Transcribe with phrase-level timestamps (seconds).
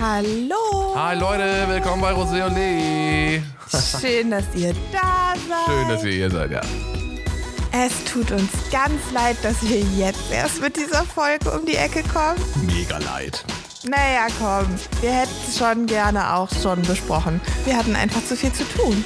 [0.00, 0.94] Hallo.
[0.94, 3.42] Hi Leute, willkommen bei Rosé und Lee.
[4.00, 5.66] Schön, dass ihr da seid.
[5.66, 6.60] Schön, dass ihr hier seid, ja.
[7.72, 12.02] Es tut uns ganz leid, dass wir jetzt erst mit dieser Folge um die Ecke
[12.02, 12.38] kommen.
[12.66, 13.44] Mega leid.
[13.84, 14.66] Naja, komm,
[15.00, 17.40] wir hätten es schon gerne auch schon besprochen.
[17.64, 19.02] Wir hatten einfach zu viel zu tun.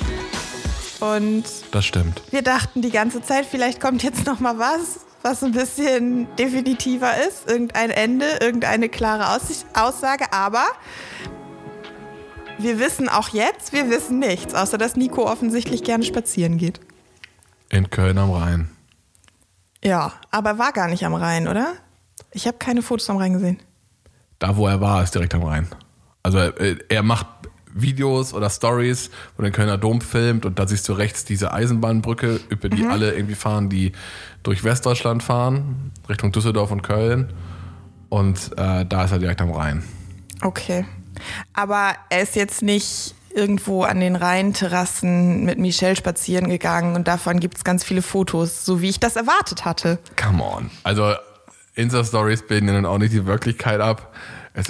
[1.00, 2.20] Und Das stimmt.
[2.30, 7.12] wir dachten die ganze Zeit, vielleicht kommt jetzt noch mal was, was ein bisschen definitiver
[7.28, 7.48] ist.
[7.48, 10.32] Irgendein Ende, irgendeine klare Aussicht, Aussage.
[10.32, 10.64] Aber
[12.58, 16.80] wir wissen auch jetzt, wir wissen nichts, außer dass Nico offensichtlich gerne spazieren geht.
[17.70, 18.70] In Köln am Rhein.
[19.84, 21.74] Ja, aber war gar nicht am Rhein, oder?
[22.32, 23.58] Ich habe keine Fotos am Rhein gesehen.
[24.38, 25.68] Da, wo er war, ist direkt am Rhein.
[26.22, 27.26] Also er, er macht
[27.74, 32.40] Videos oder Stories, wo den Kölner Dom filmt und da siehst du rechts diese Eisenbahnbrücke,
[32.48, 33.92] über die alle irgendwie fahren, die
[34.42, 37.32] durch Westdeutschland fahren, Richtung Düsseldorf und Köln.
[38.08, 39.82] Und äh, da ist er direkt am Rhein.
[40.42, 40.84] Okay.
[41.54, 47.40] Aber er ist jetzt nicht irgendwo an den Rheinterrassen mit Michelle spazieren gegangen und davon
[47.40, 49.98] gibt es ganz viele Fotos, so wie ich das erwartet hatte.
[50.22, 50.70] Come on.
[50.82, 51.14] Also
[51.74, 54.12] Insta-Stories bilden ja dann auch nicht die Wirklichkeit ab.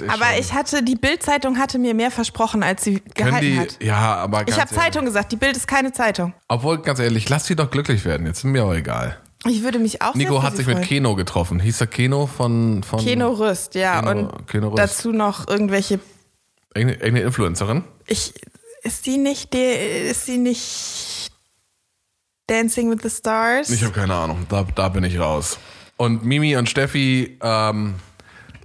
[0.07, 3.83] Aber ich hatte, die Bild-Zeitung hatte mir mehr versprochen, als sie gehalten die, hat.
[3.83, 6.33] ja, aber Ich habe Zeitung gesagt, die Bild ist keine Zeitung.
[6.47, 8.25] Obwohl, ganz ehrlich, lass sie doch glücklich werden.
[8.25, 9.17] Jetzt ist mir auch egal.
[9.45, 10.87] Ich würde mich auch Nico hat sich mit freuen.
[10.87, 11.59] Keno getroffen.
[11.59, 12.83] Hieß er Keno von.
[12.83, 14.01] von Keno Rüst, ja.
[14.01, 14.79] Keno- und Keno Rüst.
[14.79, 15.99] dazu noch irgendwelche.
[16.73, 17.83] Irgendeine, Influencerin?
[18.07, 18.33] Ich,
[18.81, 21.31] ist sie nicht, die, ist sie nicht
[22.47, 23.69] Dancing with the Stars?
[23.69, 24.45] Ich habe keine Ahnung.
[24.49, 25.59] Da, da bin ich raus.
[25.97, 27.95] Und Mimi und Steffi, ähm,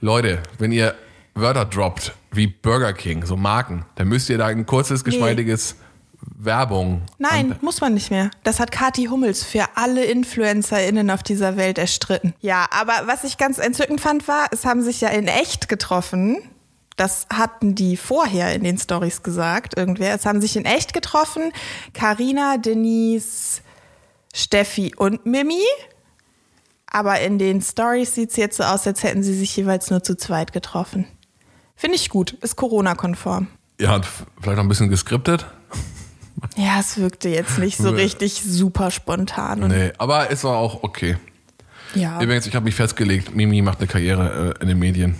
[0.00, 0.94] Leute, wenn ihr
[1.34, 5.76] Wörter droppt wie Burger King, so Marken, dann müsst ihr da ein kurzes, geschmeidiges
[6.20, 7.02] Werbung.
[7.18, 8.30] Nein, an- muss man nicht mehr.
[8.44, 12.34] Das hat Kati Hummels für alle InfluencerInnen auf dieser Welt erstritten.
[12.40, 16.38] Ja, aber was ich ganz entzückend fand, war, es haben sich ja in echt getroffen.
[16.96, 20.14] Das hatten die vorher in den Stories gesagt, irgendwer.
[20.14, 21.52] Es haben sich in echt getroffen.
[21.94, 23.60] Karina, Denise,
[24.34, 25.62] Steffi und Mimi.
[26.90, 30.02] Aber in den Stories sieht es jetzt so aus, als hätten sie sich jeweils nur
[30.02, 31.06] zu zweit getroffen.
[31.76, 32.32] Finde ich gut.
[32.40, 33.46] Ist Corona-konform.
[33.80, 34.06] Habt
[34.40, 35.46] vielleicht noch ein bisschen geskriptet.
[36.56, 39.60] Ja, es wirkte jetzt nicht so richtig super spontan.
[39.68, 41.16] Nee, aber es war auch okay.
[41.94, 42.20] ja.
[42.20, 45.16] Übrigens, ich habe mich festgelegt, Mimi macht eine Karriere äh, in den Medien.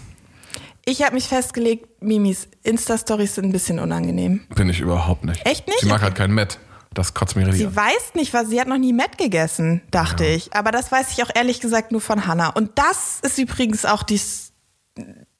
[0.85, 4.47] Ich habe mich festgelegt, Mimis Insta-Stories sind ein bisschen unangenehm.
[4.55, 5.45] Bin ich überhaupt nicht.
[5.45, 5.81] Echt nicht?
[5.81, 6.59] Sie mag halt kein Met.
[6.95, 7.77] Das kotzt mich richtig Sie an.
[7.77, 10.55] weiß nicht, was sie hat noch nie Met gegessen, dachte ich.
[10.55, 12.49] Aber das weiß ich auch ehrlich gesagt nur von Hannah.
[12.49, 14.19] Und das ist übrigens auch die,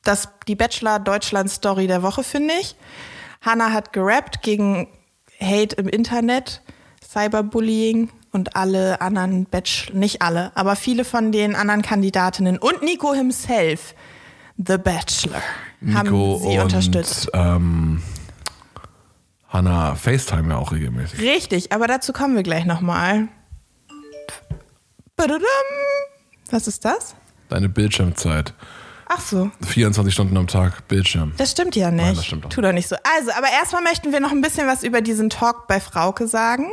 [0.05, 2.77] das, die Bachelor Deutschland Story der Woche, finde ich.
[3.41, 4.89] Hannah hat gerappt gegen
[5.41, 6.63] Hate im Internet,
[7.07, 13.15] Cyberbullying und alle anderen Bachelor, nicht alle, aber viele von den anderen Kandidatinnen und Nico
[13.15, 13.95] himself,
[14.57, 15.43] The Bachelor,
[15.81, 17.31] Nico haben sie und unterstützt.
[17.33, 18.03] Ähm,
[19.49, 21.21] Hannah FaceTime ja auch regelmäßig.
[21.21, 23.29] Richtig, aber dazu kommen wir gleich nochmal.
[26.51, 27.15] Was ist das?
[27.49, 28.55] Deine Bildschirmzeit.
[29.09, 31.33] Ach so, 24 Stunden am Tag Bildschirm.
[31.39, 32.05] das stimmt ja nicht.
[32.05, 32.97] Nein, das stimmt doch Tu doch nicht so.
[33.19, 36.67] Also, aber erstmal möchten wir noch ein bisschen was über diesen Talk bei Frauke sagen.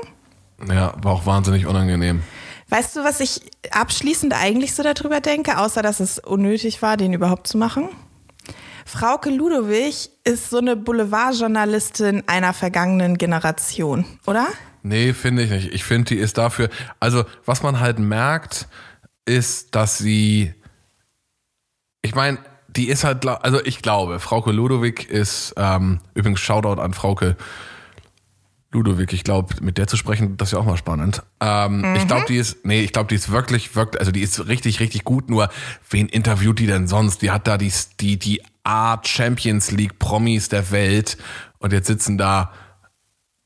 [0.69, 2.22] Ja, war auch wahnsinnig unangenehm.
[2.69, 3.41] Weißt du, was ich
[3.72, 7.90] abschließend eigentlich so darüber denke, außer dass es unnötig war, den überhaupt zu machen?
[8.85, 14.47] Frauke Ludowig ist so eine Boulevardjournalistin einer vergangenen Generation, oder?
[14.84, 15.74] Nee, finde ich nicht.
[15.74, 16.69] Ich finde, die ist dafür.
[17.00, 18.68] Also, was man halt merkt,
[19.25, 20.53] ist, dass sie.
[22.06, 23.26] Ich meine, die ist halt.
[23.26, 25.54] Also, ich glaube, Frauke Ludowig ist.
[25.58, 27.36] Ähm, übrigens, Shoutout an Frauke
[28.72, 29.14] Ludowig.
[29.14, 31.24] Ich glaube, mit der zu sprechen, das ist ja auch mal spannend.
[31.40, 32.66] Ähm, Ich glaube, die ist.
[32.66, 34.00] Nee, ich glaube, die ist wirklich, wirklich.
[34.00, 35.30] Also, die ist richtig, richtig gut.
[35.30, 35.50] Nur,
[35.90, 37.22] wen interviewt die denn sonst?
[37.22, 41.18] Die hat da die, die, die Art Champions League Promis der Welt.
[41.60, 42.52] Und jetzt sitzen da.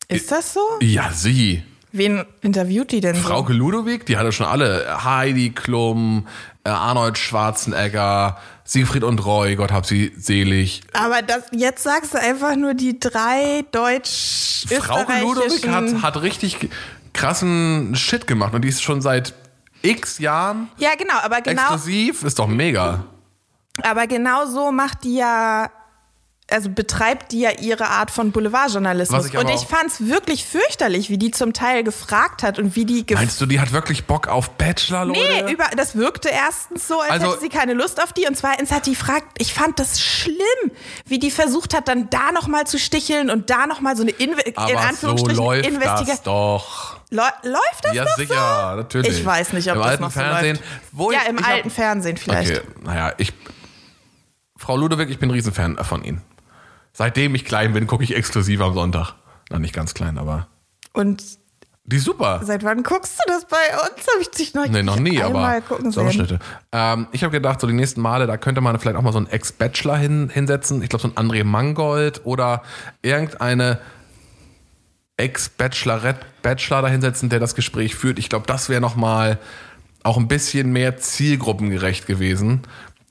[0.08, 0.62] Ist das so?
[0.81, 1.64] Ja, sie.
[1.91, 3.16] Wen interviewt die denn?
[3.16, 5.03] Frauke Ludowig, die hatte schon alle.
[5.03, 6.27] Heidi Klum,
[6.63, 10.81] äh, Arnold Schwarzenegger, Siegfried und Roy, Gott hab sie selig.
[10.93, 16.69] Aber das, jetzt sagst du einfach nur die drei deutsch Frauke Ludowig hat, hat richtig
[17.14, 19.34] krassen Shit gemacht und die ist schon seit
[19.81, 22.23] x Jahren Ja, genau, aber genau, exklusiv.
[22.23, 23.05] Ist doch mega.
[23.81, 25.72] aber genau so macht die ja,
[26.51, 29.28] also betreibt die ja ihre Art von Boulevardjournalismus.
[29.28, 33.05] Ich und ich fand's wirklich fürchterlich, wie die zum Teil gefragt hat und wie die
[33.13, 35.19] Meinst du, die hat wirklich Bock auf Bachelor, Leute?
[35.46, 38.25] Nee, über, das wirkte erstens so, als Also- hätte sie keine Lust auf die.
[38.28, 40.35] Und zweitens hat die gefragt, ich fand das schlimm,
[41.05, 44.41] wie die versucht hat, dann da nochmal zu sticheln und da nochmal so eine Inve
[44.41, 46.99] in Aber so Anführungsstrichen läuft Investiga das doch.
[47.11, 49.17] Läu läuft das Ja, noch sicher, natürlich.
[49.19, 50.59] Ich weiß nicht, ob Im das alten noch so Fernsehen.
[50.93, 51.13] läuft.
[51.13, 52.52] Ja, ich, im ich hab- alten Fernsehen vielleicht.
[52.52, 53.34] Okay, naja, ich.
[54.57, 56.22] Frau Ludewig, ich bin ein Riesenfan von Ihnen.
[56.94, 59.14] Seitdem ich klein bin, gucke ich exklusiv am Sonntag.
[59.50, 60.47] Na, nicht ganz klein, aber.
[60.94, 61.24] Und
[61.86, 62.41] Die ist super.
[62.44, 64.06] seit wann guckst du das bei uns?
[64.14, 65.62] Habe ich dich noch, Nee, noch nie, aber.
[65.90, 66.40] Sommerschnitte.
[66.72, 69.18] Ähm, ich habe gedacht, so die nächsten Male, da könnte man vielleicht auch mal so
[69.18, 70.82] einen Ex-Bachelor hin, hinsetzen.
[70.84, 72.64] Ich glaube, so ein André Mangold oder
[73.02, 73.80] irgendeine
[75.18, 78.20] Ex-Bachelorette, Bachelor da hinsetzen, der das Gespräch führt.
[78.20, 79.38] Ich glaube, das wäre nochmal
[80.03, 82.62] auch ein bisschen mehr zielgruppengerecht gewesen.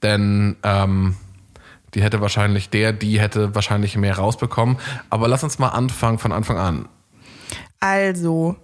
[0.03, 1.17] Denn ähm,
[1.94, 4.79] die hätte wahrscheinlich, der, die hätte wahrscheinlich mehr rausbekommen.
[5.11, 6.88] Aber lass uns mal anfangen von Anfang an.
[7.81, 8.56] Also,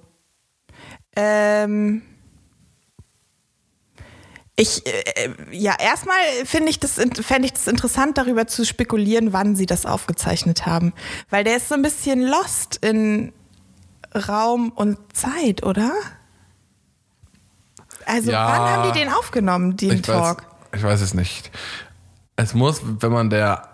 [1.16, 2.02] ähm,
[4.56, 9.56] ich, äh, ja, erstmal finde ich das, fände ich das interessant, darüber zu spekulieren, wann
[9.56, 10.92] sie das aufgezeichnet haben.
[11.30, 13.32] Weil der ist so ein bisschen lost in
[14.28, 15.92] Raum und Zeit, oder?
[18.06, 18.46] Also, Ja.
[18.46, 20.42] wann haben die den aufgenommen, den ich Talk?
[20.42, 21.50] Weiß, ich weiß es nicht.
[22.36, 23.68] Es muss, wenn man der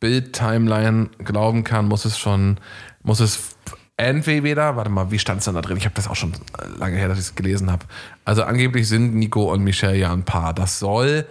[0.00, 2.58] Bild-Timeline glauben kann, muss es schon,
[3.02, 3.56] muss es
[3.96, 5.76] entweder, warte mal, wie stand es denn da drin?
[5.76, 6.34] Ich habe das auch schon
[6.78, 7.86] lange her, dass ich es gelesen habe.
[8.24, 10.54] Also angeblich sind Nico und Michelle ja ein Paar.
[10.54, 11.26] Das soll,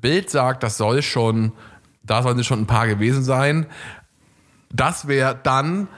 [0.00, 1.52] Bild sagt, das soll schon,
[2.02, 3.66] da sollen sie schon ein Paar gewesen sein.
[4.70, 5.88] Das wäre dann,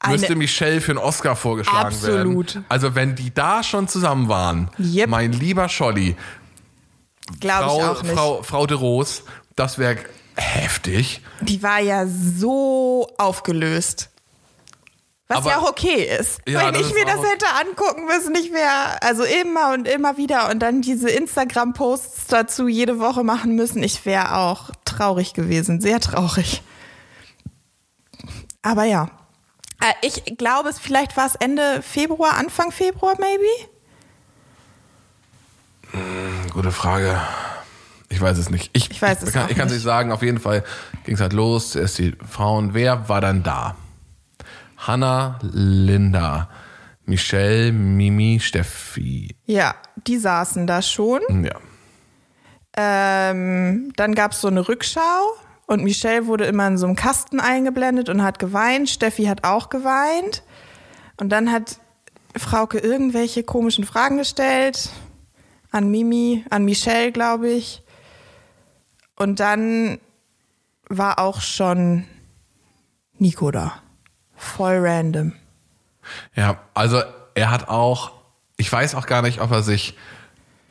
[0.00, 2.54] Eine- müsste Michelle für einen Oscar vorgeschlagen Absolut.
[2.54, 2.64] werden.
[2.68, 5.08] Also wenn die da schon zusammen waren, Yep.
[5.08, 6.16] mein lieber Scholli,
[7.40, 8.14] Glaube ich Frau, auch nicht.
[8.14, 9.22] Frau, Frau de Roos,
[9.56, 9.98] das wäre
[10.36, 11.20] heftig.
[11.40, 14.10] Die war ja so aufgelöst.
[15.26, 16.40] Was Aber- ja auch okay ist.
[16.46, 20.50] Ja, Wenn ich mir das hätte angucken müssen, nicht mehr, also immer und immer wieder
[20.50, 25.98] und dann diese Instagram-Posts dazu jede Woche machen müssen, ich wäre auch traurig gewesen, sehr
[26.00, 26.62] traurig.
[28.62, 29.08] Aber ja.
[29.80, 33.70] Äh, Ich glaube, es vielleicht war es Ende Februar, Anfang Februar, maybe?
[36.52, 37.20] Gute Frage.
[38.08, 38.70] Ich weiß es nicht.
[38.74, 39.78] Ich, Ich weiß es kann, Ich kann es nicht.
[39.80, 40.12] nicht sagen.
[40.12, 40.62] Auf jeden Fall
[41.04, 41.70] ging es halt los.
[41.72, 42.74] Zuerst die Frauen.
[42.74, 43.76] Wer war dann da?
[44.76, 46.48] Hanna, Linda,
[47.06, 49.34] Michelle, Mimi, Steffi.
[49.46, 49.74] Ja,
[50.06, 51.20] die saßen da schon.
[51.44, 51.54] Ja.
[52.76, 55.00] Ähm, dann gab es so eine Rückschau
[55.66, 58.90] und Michelle wurde immer in so einem Kasten eingeblendet und hat geweint.
[58.90, 60.42] Steffi hat auch geweint.
[61.16, 61.78] Und dann hat
[62.36, 64.90] Frauke irgendwelche komischen Fragen gestellt
[65.74, 67.82] an Mimi, an Michelle, glaube ich.
[69.16, 69.98] Und dann
[70.88, 72.04] war auch schon
[73.18, 73.82] Nico da.
[74.36, 75.32] Voll random.
[76.36, 77.02] Ja, also
[77.34, 78.12] er hat auch,
[78.56, 79.96] ich weiß auch gar nicht, ob er sich,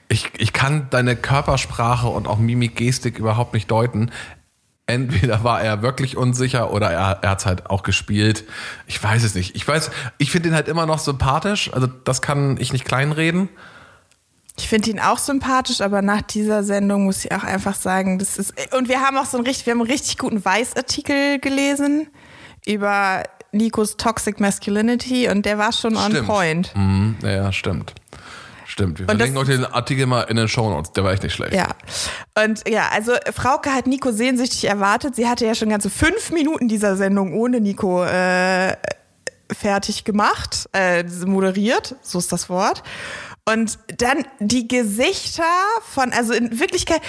[0.07, 4.09] ich, ich kann deine Körpersprache und auch Mimik, Gestik überhaupt nicht deuten.
[4.85, 8.45] Entweder war er wirklich unsicher oder er, er hat es halt auch gespielt.
[8.87, 9.55] Ich weiß es nicht.
[9.55, 11.73] Ich weiß, ich finde ihn halt immer noch sympathisch.
[11.73, 13.49] Also das kann ich nicht kleinreden.
[14.57, 18.37] Ich finde ihn auch sympathisch, aber nach dieser Sendung muss ich auch einfach sagen, das
[18.37, 18.53] ist.
[18.75, 22.07] Und wir haben auch so einen richtig, wir haben einen richtig guten Weiß-Artikel gelesen
[22.65, 26.27] über Nikos Toxic Masculinity und der war schon on Stimmt.
[26.27, 26.71] point.
[26.75, 27.93] Mhm, ja, stimmt.
[28.65, 28.99] Stimmt.
[28.99, 30.93] Wir verlinken euch den Artikel mal in den Shownotes.
[30.93, 31.53] Der war echt nicht schlecht.
[31.53, 31.67] Ja.
[32.43, 35.15] Und ja, also Frauke hat Nico sehnsüchtig erwartet.
[35.15, 38.75] Sie hatte ja schon ganze fünf Minuten dieser Sendung ohne Nico äh,
[39.51, 42.81] fertig gemacht, äh, moderiert, so ist das Wort.
[43.45, 45.43] Und dann die Gesichter
[45.81, 47.01] von, also in Wirklichkeit,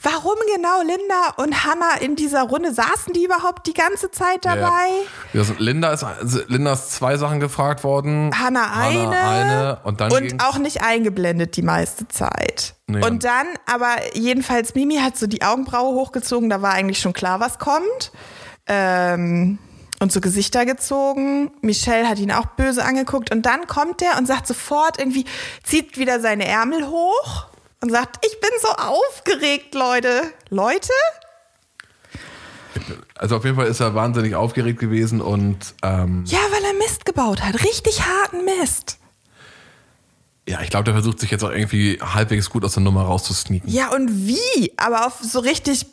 [0.00, 4.86] warum genau Linda und Hannah in dieser Runde saßen die überhaupt die ganze Zeit dabei?
[5.32, 5.40] Ja.
[5.40, 6.06] Ja, so Linda ist,
[6.46, 8.30] Linda ist zwei Sachen gefragt worden.
[8.38, 12.76] Hannah eine, eine und dann und auch nicht eingeblendet die meiste Zeit.
[12.86, 13.04] Nee.
[13.04, 17.40] Und dann, aber jedenfalls Mimi hat so die Augenbraue hochgezogen, da war eigentlich schon klar,
[17.40, 18.12] was kommt.
[18.68, 19.58] Ähm,
[20.00, 21.52] und so Gesichter gezogen.
[21.60, 25.24] Michelle hat ihn auch böse angeguckt und dann kommt er und sagt sofort irgendwie,
[25.62, 27.46] zieht wieder seine Ärmel hoch
[27.80, 30.22] und sagt, ich bin so aufgeregt, Leute.
[30.48, 30.90] Leute?
[33.14, 37.04] Also auf jeden Fall ist er wahnsinnig aufgeregt gewesen und ähm, Ja, weil er Mist
[37.04, 37.62] gebaut hat.
[37.64, 38.98] Richtig harten Mist.
[40.48, 43.68] ja, ich glaube, der versucht sich jetzt auch irgendwie halbwegs gut aus der Nummer rauszusneaken.
[43.70, 44.72] Ja, und wie?
[44.76, 45.86] Aber auf so richtig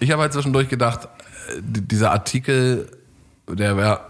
[0.00, 1.08] Ich habe halt zwischendurch gedacht,
[1.48, 3.01] äh, dieser Artikel,
[3.48, 4.00] der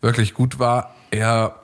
[0.00, 1.56] wirklich gut war, er,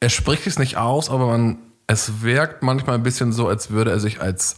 [0.00, 3.90] er spricht es nicht aus, aber man, es wirkt manchmal ein bisschen so, als würde
[3.90, 4.56] er sich als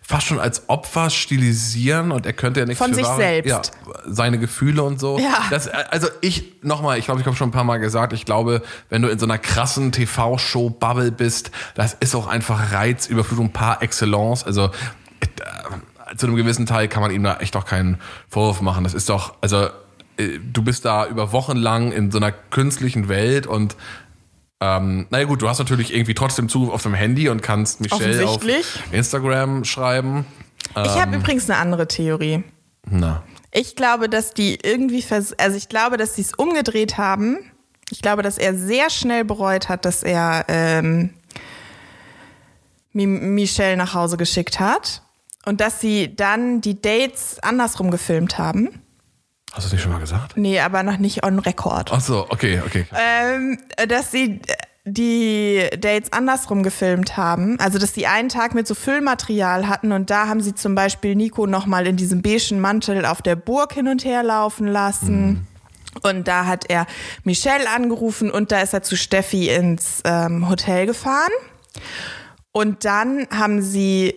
[0.00, 3.50] fast schon als Opfer stilisieren und er könnte ja nichts Von sich wahre- selbst.
[3.50, 3.60] Ja,
[4.06, 5.18] seine Gefühle und so.
[5.18, 5.42] Ja.
[5.50, 8.62] Das, also ich, nochmal, ich glaube, ich habe schon ein paar Mal gesagt, ich glaube,
[8.88, 14.42] wenn du in so einer krassen TV-Show-Bubble bist, das ist auch einfach Reizüberflutung par excellence.
[14.42, 14.70] Also
[15.20, 17.98] äh, zu einem gewissen Teil kann man ihm da echt auch keinen
[18.30, 18.84] Vorwurf machen.
[18.84, 19.68] Das ist doch, also
[20.18, 23.76] du bist da über Wochen lang in so einer künstlichen Welt und
[24.60, 28.26] Ähm, naja gut, du hast natürlich irgendwie trotzdem Zugriff auf dem Handy und kannst Michelle
[28.26, 28.40] auf.
[28.90, 30.26] Instagram schreiben.
[30.74, 32.42] Ich habe übrigens eine andere Theorie.
[32.90, 33.22] Na.
[33.52, 37.38] Ich glaube, dass die irgendwie, vers also ich glaube, dass sie es umgedreht haben.
[37.90, 41.10] Ich glaube, dass er sehr schnell bereut hat, dass er ähm,
[42.92, 45.02] Mi- Michelle nach Hause geschickt hat
[45.46, 48.70] und dass sie dann die Dates andersrum gefilmt haben.
[49.52, 50.36] Hast du das nicht schon mal gesagt?
[50.36, 51.90] Nee, aber noch nicht on record.
[51.92, 52.86] Ach so, okay, okay.
[52.92, 54.40] Ähm, dass sie
[54.84, 57.58] die Dates andersrum gefilmt haben.
[57.60, 61.14] Also, dass sie einen Tag mit so Füllmaterial hatten und da haben sie zum Beispiel
[61.14, 65.46] Nico nochmal in diesem beigen Mantel auf der Burg hin und her laufen lassen.
[66.02, 66.86] Und da hat er
[67.24, 71.32] Michelle angerufen und da ist er zu Steffi ins ähm, Hotel gefahren.
[72.52, 74.14] Und dann haben sie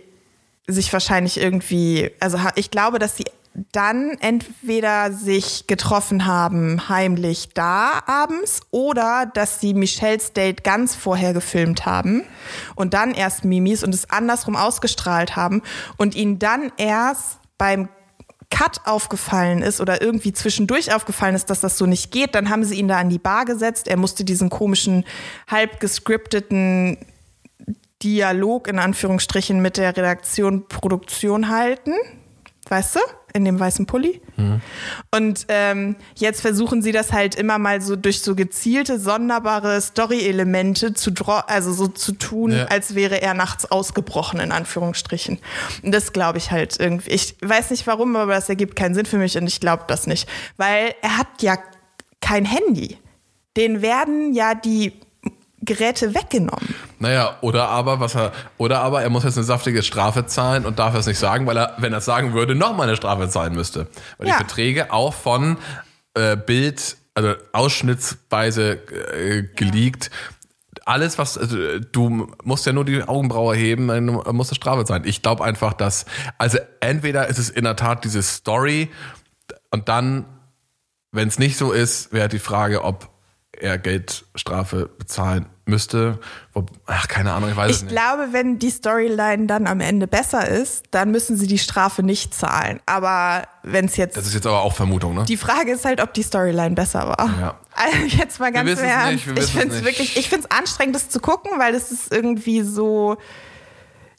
[0.67, 8.01] sich wahrscheinlich irgendwie, also ich glaube, dass sie dann entweder sich getroffen haben heimlich da
[8.05, 12.23] abends oder dass sie Michelles Date ganz vorher gefilmt haben
[12.75, 15.61] und dann erst Mimis und es andersrum ausgestrahlt haben
[15.97, 17.89] und ihnen dann erst beim
[18.49, 22.63] Cut aufgefallen ist oder irgendwie zwischendurch aufgefallen ist, dass das so nicht geht, dann haben
[22.63, 23.87] sie ihn da an die Bar gesetzt.
[23.87, 25.05] Er musste diesen komischen,
[25.47, 26.97] halb gescripteten
[28.03, 31.93] Dialog in Anführungsstrichen mit der Redaktion Produktion halten.
[32.67, 32.99] Weißt du?
[33.33, 34.21] In dem weißen Pulli.
[35.15, 40.93] Und ähm, jetzt versuchen sie das halt immer mal so durch so gezielte, sonderbare Story-Elemente
[40.93, 41.11] zu
[41.47, 42.65] also so zu tun, Ja.
[42.65, 45.39] als wäre er nachts ausgebrochen, in Anführungsstrichen.
[45.83, 47.11] Und das glaube ich halt irgendwie.
[47.11, 50.07] Ich weiß nicht warum, aber das ergibt keinen Sinn für mich und ich glaube das
[50.07, 50.27] nicht.
[50.57, 51.57] Weil er hat ja
[52.19, 52.97] kein Handy.
[53.57, 54.93] Den werden ja die
[55.63, 56.73] Geräte weggenommen.
[56.99, 60.79] Naja, oder aber, was er, oder aber er muss jetzt eine saftige Strafe zahlen und
[60.79, 63.53] darf es nicht sagen, weil er, wenn er es sagen würde, nochmal eine Strafe zahlen
[63.53, 63.87] müsste.
[64.17, 64.33] Weil Ja.
[64.33, 65.57] die Verträge auch von
[66.15, 68.71] äh, Bild, also ausschnittsweise
[69.13, 70.09] äh, geleakt.
[70.85, 75.03] Alles, was, also, du musst ja nur die Augenbraue heben, dann muss eine Strafe sein.
[75.05, 76.05] Ich glaube einfach, dass,
[76.37, 78.89] also entweder ist es in der Tat diese Story
[79.69, 80.25] und dann,
[81.11, 83.09] wenn es nicht so ist, wäre die Frage, ob
[83.57, 86.19] er Geldstrafe bezahlen müsste.
[86.85, 87.91] Ach, keine Ahnung, ich weiß es Ich nicht.
[87.91, 92.33] glaube, wenn die Storyline dann am Ende besser ist, dann müssen sie die Strafe nicht
[92.33, 92.79] zahlen.
[92.85, 95.25] Aber wenn es jetzt Das ist jetzt aber auch Vermutung, ne?
[95.25, 97.39] Die Frage ist halt, ob die Storyline besser war.
[97.39, 97.59] Ja.
[97.73, 99.11] Also jetzt mal ganz es Ernst.
[99.13, 101.73] nicht, wir ich es finde es wirklich, ich finde es anstrengend, das zu gucken, weil
[101.73, 103.17] das ist irgendwie so.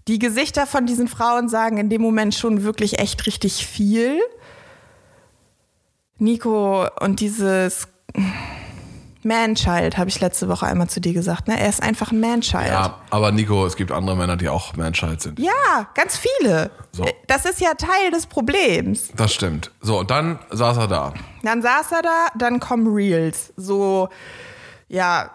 [0.08, 4.18] Die Gesichter von diesen Frauen sagen in dem Moment schon wirklich echt richtig viel.
[6.18, 7.86] Nico und dieses
[9.24, 11.48] Man-Child habe ich letzte Woche einmal zu dir gesagt.
[11.48, 11.58] Ne?
[11.58, 12.68] Er ist einfach ein Man-Child.
[12.68, 15.38] Ja, aber Nico, es gibt andere Männer, die auch Menschheit sind.
[15.38, 16.70] Ja, ganz viele.
[16.92, 17.04] So.
[17.26, 19.12] Das ist ja Teil des Problems.
[19.16, 19.70] Das stimmt.
[19.80, 21.14] So, und dann saß er da.
[21.42, 23.52] Dann saß er da, dann kommen Reels.
[23.56, 24.08] So,
[24.92, 25.30] ja,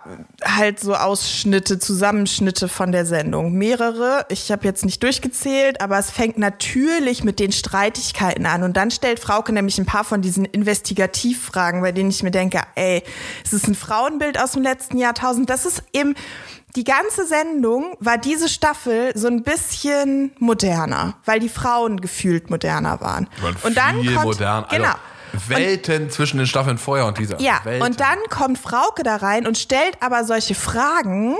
[0.45, 3.53] halt so Ausschnitte, Zusammenschnitte von der Sendung.
[3.53, 4.23] Mehrere.
[4.29, 8.61] Ich habe jetzt nicht durchgezählt, aber es fängt natürlich mit den Streitigkeiten an.
[8.61, 12.61] Und dann stellt Frauke nämlich ein paar von diesen Investigativfragen, bei denen ich mir denke,
[12.75, 13.01] ey,
[13.43, 15.49] es ist ein Frauenbild aus dem letzten Jahrtausend.
[15.49, 16.13] Das ist eben,
[16.75, 23.01] die ganze Sendung war diese Staffel so ein bisschen moderner, weil die Frauen gefühlt moderner
[23.01, 23.27] waren.
[23.63, 24.65] Und dann viel kommt, modern.
[24.65, 24.85] Also
[25.47, 27.39] Welten zwischen den Staffeln vorher und dieser.
[27.39, 27.85] Ja, Welten.
[27.87, 31.35] und dann kommt Frauke da rein und stellt aber solche Fragen,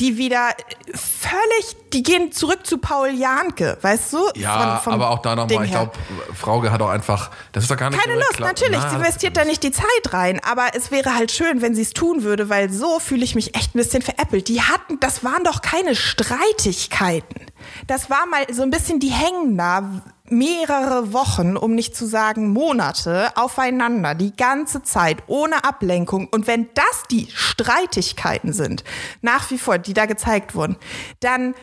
[0.00, 0.48] die wieder
[0.94, 4.18] völlig, die gehen zurück zu Paul Janke, weißt du?
[4.34, 5.92] Ja, Von- aber auch da nochmal, ich glaube,
[6.34, 8.80] Frauke hat auch einfach, das ist doch gar nicht Keine Lust, natürlich.
[8.82, 10.40] Na, sie investiert da nicht die Zeit rein.
[10.50, 13.54] Aber es wäre halt schön, wenn sie es tun würde, weil so fühle ich mich
[13.54, 14.48] echt ein bisschen veräppelt.
[14.48, 17.46] Die hatten, das waren doch keine Streitigkeiten.
[17.86, 22.52] Das war mal so ein bisschen, die hängen da mehrere Wochen, um nicht zu sagen
[22.52, 26.28] Monate, aufeinander, die ganze Zeit, ohne Ablenkung.
[26.28, 28.84] Und wenn das die Streitigkeiten sind,
[29.20, 30.76] nach wie vor, die da gezeigt wurden,
[31.20, 31.54] dann,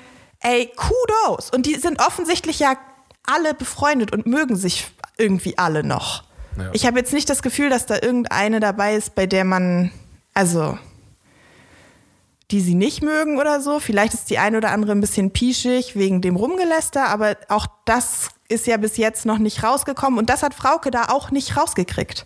[0.41, 1.49] ey, Kudos.
[1.49, 2.75] Und die sind offensichtlich ja
[3.25, 4.87] alle befreundet und mögen sich
[5.17, 6.23] irgendwie alle noch.
[6.57, 6.69] Ja.
[6.73, 9.91] Ich habe jetzt nicht das Gefühl, dass da irgendeine dabei ist, bei der man,
[10.33, 10.77] also,
[12.51, 13.79] die sie nicht mögen oder so.
[13.79, 18.29] Vielleicht ist die eine oder andere ein bisschen pieschig wegen dem Rumgeläster, aber auch das
[18.47, 22.25] ist ja bis jetzt noch nicht rausgekommen und das hat Frauke da auch nicht rausgekriegt.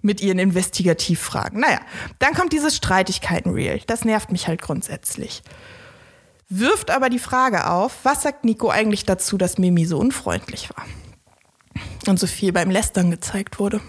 [0.00, 1.60] Mit ihren Investigativfragen.
[1.60, 1.80] Naja,
[2.18, 3.80] dann kommt dieses Streitigkeiten-Reel.
[3.86, 5.42] Das nervt mich halt grundsätzlich.
[6.50, 10.84] Wirft aber die Frage auf, was sagt Nico eigentlich dazu, dass Mimi so unfreundlich war?
[12.06, 13.80] Und so viel beim Lästern gezeigt wurde.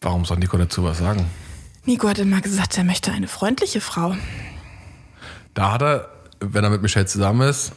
[0.00, 1.24] Warum soll Nico dazu was sagen?
[1.86, 4.14] Nico hat immer gesagt, er möchte eine freundliche Frau.
[5.52, 6.08] Da hat er,
[6.40, 7.72] wenn er mit Michelle zusammen ist,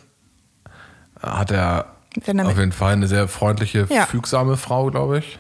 [1.22, 4.06] hat er auf jeden Fall eine sehr freundliche, Ja.
[4.06, 5.38] fügsame Frau, glaube ich.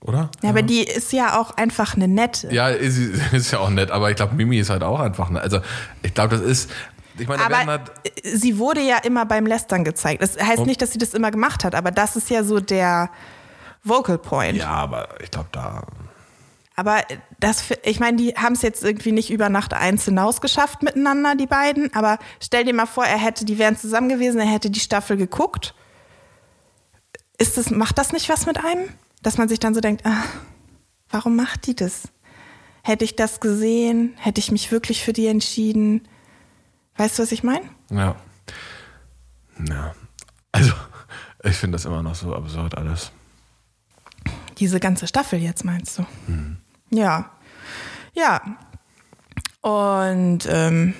[0.00, 0.30] oder?
[0.42, 2.52] Ja, aber die ist ja auch einfach eine nette.
[2.52, 2.98] Ja, ist,
[3.32, 5.60] ist ja auch nett, aber ich glaube, Mimi ist halt auch einfach, ne, also
[6.02, 6.70] ich glaube, das ist,
[7.16, 7.90] ich meine, Aber halt,
[8.22, 10.20] sie wurde ja immer beim Lästern gezeigt.
[10.22, 13.08] Das heißt nicht, dass sie das immer gemacht hat, aber das ist ja so der
[13.82, 14.58] Vocal Point.
[14.58, 15.84] ja, aber ich glaube, da,
[16.76, 17.02] Aber
[17.38, 21.36] das, ich meine, die haben es jetzt irgendwie nicht über Nacht eins hinaus geschafft miteinander,
[21.36, 21.94] die beiden.
[21.94, 25.16] Aber stell dir mal vor, er hätte, die wären zusammen gewesen, er hätte die Staffel
[25.16, 25.74] geguckt.
[27.38, 28.88] Ist das, macht das nicht was mit einem?
[29.22, 30.24] Dass man sich dann so denkt, ah,
[31.10, 32.08] warum macht die das?
[32.82, 34.14] Hätte ich das gesehen?
[34.18, 36.06] Hätte ich mich wirklich für die entschieden?
[36.96, 37.64] Weißt du, was ich meine?
[37.90, 38.16] ja.
[39.68, 39.94] Ja.
[40.50, 40.72] Also,
[41.44, 43.12] ich finde das immer noch so absurd alles.
[44.58, 46.06] Diese ganze Staffel jetzt, meinst du?
[46.94, 47.30] Ja.
[48.14, 48.40] Ja.
[49.60, 50.94] Und ähm,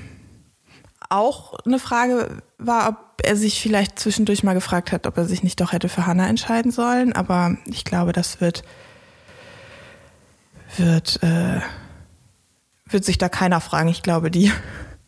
[1.08, 5.42] auch eine Frage war, ob er sich vielleicht zwischendurch mal gefragt hat, ob er sich
[5.42, 7.12] nicht doch hätte für Hannah entscheiden sollen.
[7.12, 8.64] Aber ich glaube, das wird,
[10.76, 11.60] wird, äh,
[12.86, 13.88] wird sich da keiner fragen.
[13.88, 14.50] Ich glaube, die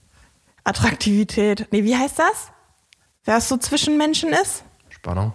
[0.65, 2.53] Attraktivität, nee, wie heißt das?
[3.25, 4.63] Wer es so zwischen Menschen ist?
[4.89, 5.33] Spannung.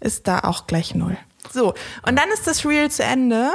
[0.00, 1.16] ist da auch gleich null.
[1.52, 1.74] So,
[2.06, 3.50] und dann ist das Reel zu Ende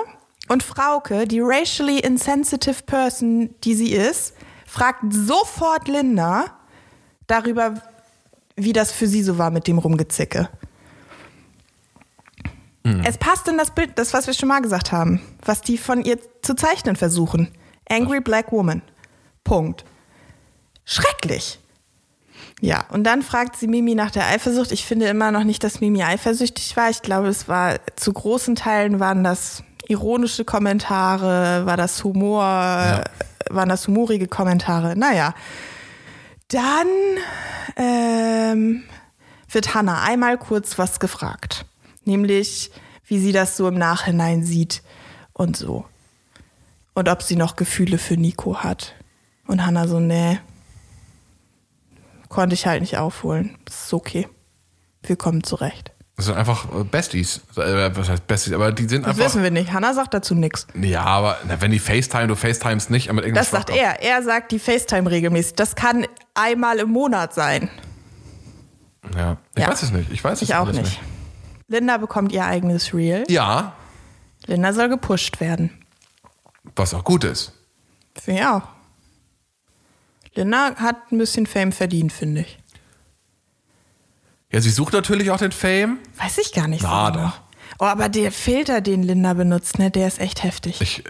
[0.51, 4.34] und Frauke, die racially insensitive Person, die sie ist,
[4.67, 6.46] fragt sofort Linda
[7.25, 7.75] darüber,
[8.58, 10.50] wie das für sie so war mit dem Rumgezicke.
[12.84, 16.03] Es passt in das Bild, das, was wir schon mal gesagt haben, was die von
[16.03, 17.50] ihr zu zeichnen versuchen.
[17.88, 18.81] Angry Black Woman.
[19.43, 19.86] Punkt.
[20.84, 21.60] Schrecklich.
[22.60, 24.72] Ja, und dann fragt sie Mimi nach der Eifersucht.
[24.72, 26.89] Ich finde immer noch nicht, dass Mimi eifersüchtig war.
[26.89, 33.04] Ich glaube, es war zu großen Teilen waren das ironische Kommentare, war das Humor,
[33.50, 34.96] waren das humorige Kommentare.
[34.96, 35.34] Naja.
[36.48, 36.88] Dann
[37.78, 38.84] ähm,
[39.50, 41.66] wird Hannah einmal kurz was gefragt.
[42.04, 42.72] Nämlich,
[43.06, 44.82] wie sie das so im Nachhinein sieht
[45.34, 45.86] und so.
[46.94, 48.96] Und ob sie noch Gefühle für Nico hat.
[49.48, 50.40] Und Hannah so, nee,
[52.28, 53.58] konnte ich halt nicht aufholen.
[53.68, 54.28] Ist okay.
[55.04, 55.92] Wir kommen zurecht.
[56.22, 57.41] Das sind einfach äh, Besties.
[57.58, 58.54] Äh, Was heißt Besties?
[58.54, 59.26] Aber die sind Das einfach.
[59.26, 59.74] wissen wir nicht.
[59.74, 60.67] Hannah sagt dazu nichts.
[60.80, 64.04] Ja, aber na, wenn die FaceTime, du FaceTimes nicht mit irgendeinem Das sagt er.
[64.04, 65.56] Er sagt die FaceTime regelmäßig.
[65.56, 67.72] Das kann einmal im Monat sein.
[69.17, 69.38] Ja.
[69.56, 69.69] Ich Ja.
[69.69, 70.12] weiß es nicht.
[70.12, 71.00] Ich weiß es Ich auch alles nicht.
[71.67, 73.24] Linda bekommt ihr eigenes Reel.
[73.28, 73.74] Ja,
[74.45, 75.72] Linda soll gepusht werden.
[76.76, 77.52] was auch gut ist.
[78.22, 78.62] Finde ich auch.
[80.36, 82.60] Linda hat ein bisschen Fame verdient, finde ich.
[84.52, 86.00] Ja, sie sucht natürlich auch den Fame.
[86.18, 87.26] Weiß ich gar nicht Na so genau.
[87.26, 87.42] doch.
[87.80, 90.82] Oh, aber der Filter, den Linda benutzt, ne, der ist echt heftig.
[90.82, 91.10] Ich, äh,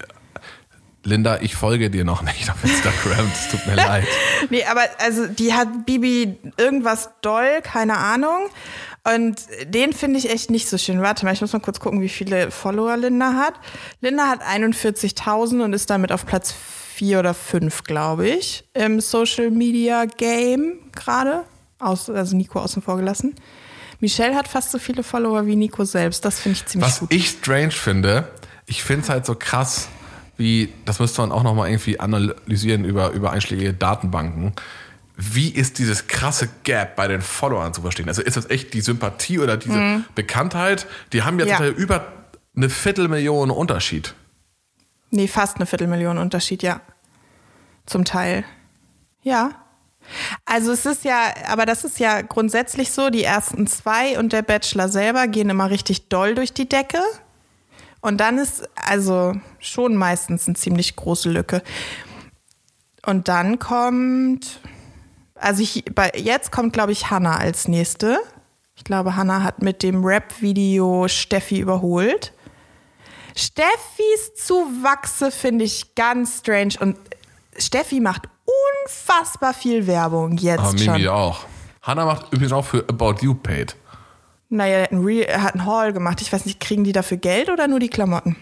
[1.04, 3.30] Linda, ich folge dir noch nicht auf Instagram.
[3.34, 4.08] Es tut mir leid.
[4.50, 8.50] Nee, aber also die hat Bibi irgendwas doll, keine Ahnung.
[9.04, 11.02] Und den finde ich echt nicht so schön.
[11.02, 13.56] Warte mal, ich muss mal kurz gucken, wie viele Follower Linda hat.
[14.00, 16.54] Linda hat 41.000 und ist damit auf Platz
[16.96, 21.46] 4 oder 5, glaube ich, im Social Media Game gerade.
[21.82, 23.36] Aus, also Nico außen vor gelassen.
[24.00, 26.26] Michelle hat fast so viele Follower wie Nico selbst.
[26.26, 27.14] Das finde ich ziemlich Was gut.
[27.14, 28.28] ich strange finde,
[28.66, 29.90] ich finde es halt so krass,
[30.38, 34.54] wie, das müsste man auch nochmal irgendwie analysieren über, über einschlägige Datenbanken.
[35.16, 38.08] Wie ist dieses krasse Gap bei den Followern zu verstehen?
[38.08, 40.88] Also ist das echt die Sympathie oder diese Bekanntheit?
[41.14, 41.52] Die haben ja, Mhm.
[41.52, 41.68] Ja.
[41.70, 42.08] über
[42.56, 44.16] eine Viertelmillion Unterschied.
[45.12, 46.82] Nee, fast eine Viertelmillion Unterschied, ja.
[47.86, 48.46] Zum Teil.
[49.22, 49.52] Ja.
[50.46, 54.42] Also es ist ja, aber das ist ja grundsätzlich so, die ersten zwei und der
[54.42, 57.02] Bachelor selber gehen immer richtig doll durch die Decke.
[58.02, 61.62] Und dann ist also schon meistens eine ziemlich große Lücke.
[63.06, 64.60] Und dann kommt,
[65.36, 68.20] also ich, bei, jetzt kommt, glaube ich, Hannah als nächste.
[68.76, 72.34] Ich glaube, Hannah hat mit dem Rap-Video Steffi überholt.
[73.36, 76.98] Steffis Zuwachse finde ich ganz strange und
[77.58, 78.24] Steffi macht
[78.86, 81.08] unfassbar viel Werbung jetzt Aber Mimi schon.
[81.08, 81.46] auch.
[81.82, 83.76] Hannah macht übrigens auch für About You Paid.
[84.50, 86.22] Naja, er hat ein Re hat einen Haul gemacht.
[86.22, 88.36] Ich weiß nicht, kriegen die dafür Geld oder nur die Klamotten?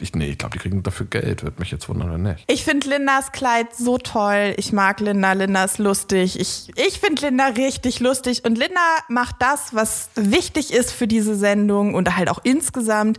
[0.00, 1.42] Ich, nee, ich glaube, die kriegen dafür Geld.
[1.44, 2.44] Würde mich jetzt wundern, oder nicht.
[2.48, 4.54] Ich finde Lindas Kleid so toll.
[4.56, 5.32] Ich mag Linda.
[5.32, 6.38] Linda ist lustig.
[6.38, 8.44] Ich, ich finde Linda richtig lustig.
[8.44, 13.18] Und Linda macht das, was wichtig ist für diese Sendung und halt auch insgesamt.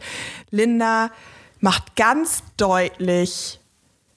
[0.52, 1.12] Linda
[1.62, 3.60] macht ganz deutlich,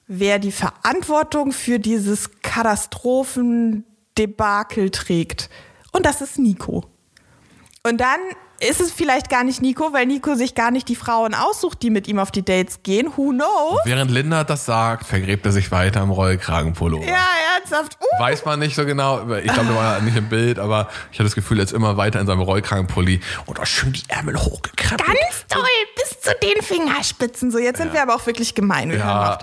[0.08, 5.50] wer die Verantwortung für dieses Katastrophendebakel trägt.
[5.92, 6.86] Und das ist Nico.
[7.84, 8.18] Und dann
[8.60, 11.90] ist es vielleicht gar nicht Nico, weil Nico sich gar nicht die Frauen aussucht, die
[11.90, 13.08] mit ihm auf die Dates gehen.
[13.16, 13.80] Who knows?
[13.84, 17.06] Während Linda das sagt, vergräbt er sich weiter im Rollkragenpullover.
[17.06, 17.24] Ja,
[17.56, 17.96] ernsthaft.
[18.00, 18.22] Uh.
[18.22, 19.20] Weiß man nicht so genau.
[19.36, 21.96] Ich glaube, der war nicht im Bild, aber ich hatte das Gefühl, er ist immer
[21.96, 25.06] weiter in seinem Rollkragenpulli und auch schön die Ärmel hochgekrempelt.
[25.08, 25.62] Ganz toll,
[25.96, 27.50] bis zu den Fingerspitzen.
[27.50, 28.90] So, jetzt sind wir aber auch wirklich gemein.
[28.90, 29.38] Wir, Ja,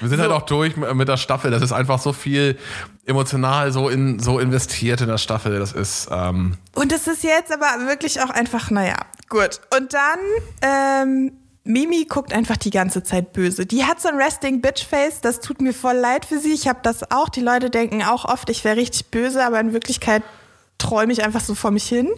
[0.00, 0.36] wir sind halt So.
[0.36, 1.50] auch durch mit der Staffel.
[1.50, 2.58] Das ist einfach so viel
[3.06, 5.58] emotional so in so investiert in der Staffel.
[5.58, 8.96] Das ist ähm, Und es ist jetzt aber wirklich auch einfach, naja,
[9.28, 9.60] gut.
[9.76, 10.18] Und dann,
[10.62, 11.32] ähm,
[11.64, 13.66] Mimi guckt einfach die ganze Zeit böse.
[13.66, 16.52] Die hat so ein Resting Bitch Face, das tut mir voll leid für sie.
[16.52, 17.28] Ich habe das auch.
[17.28, 20.22] Die Leute denken auch oft, ich wäre richtig böse, aber in Wirklichkeit
[20.78, 22.08] träume ich einfach so vor mich hin.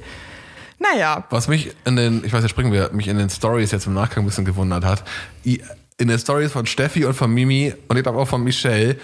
[0.79, 1.25] Naja.
[1.31, 3.95] Was mich in den, ich weiß, jetzt springen wir, mich in den Stories jetzt im
[3.95, 5.03] Nachgang ein bisschen gewundert hat,
[5.45, 8.97] in den Stories von Steffi und von Mimi und ich glaube auch von Michelle,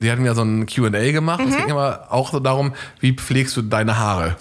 [0.00, 1.42] die hatten ja so ein Q&A gemacht.
[1.46, 4.36] Es ging immer auch so darum, wie pflegst du deine Haare?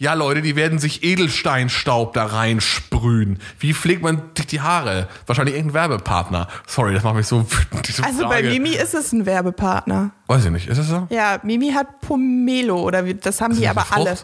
[0.00, 3.40] Ja, Leute, die werden sich Edelsteinstaub da reinsprühen.
[3.58, 5.08] Wie pflegt man sich die Haare?
[5.26, 6.46] Wahrscheinlich irgendein Werbepartner.
[6.68, 7.88] Sorry, das macht mich so wütend.
[7.88, 8.48] diese Also bei Frage.
[8.50, 10.12] Mimi ist es ein Werbepartner.
[10.28, 11.08] Weiß ich nicht, ist es so?
[11.10, 14.16] Ja, Mimi hat Pomelo oder wie, das haben die Ist das aber alle.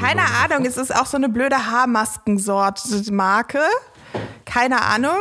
[0.00, 3.60] Keine eine Ahnung, es ist auch so eine blöde Haarmaskensorte Marke.
[4.46, 5.18] Keine Ahnung.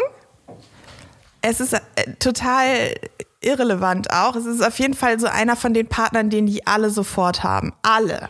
[1.41, 1.79] Es ist äh,
[2.19, 2.93] total
[3.41, 4.35] irrelevant auch.
[4.35, 7.73] Es ist auf jeden Fall so einer von den Partnern, den die alle sofort haben.
[7.81, 8.29] Alle.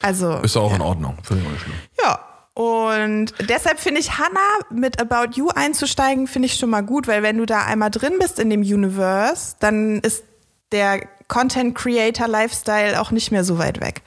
[0.00, 1.16] Also, Ist auch in Ordnung.
[1.22, 1.74] Finde ich auch nicht schlimm.
[2.04, 2.20] ja.
[2.56, 7.24] Und deshalb finde ich, Hannah mit About You einzusteigen, finde ich schon mal gut, weil
[7.24, 10.22] wenn du da einmal drin bist in dem Universe, dann ist
[10.70, 14.02] der Content Creator Lifestyle auch nicht mehr so weit weg.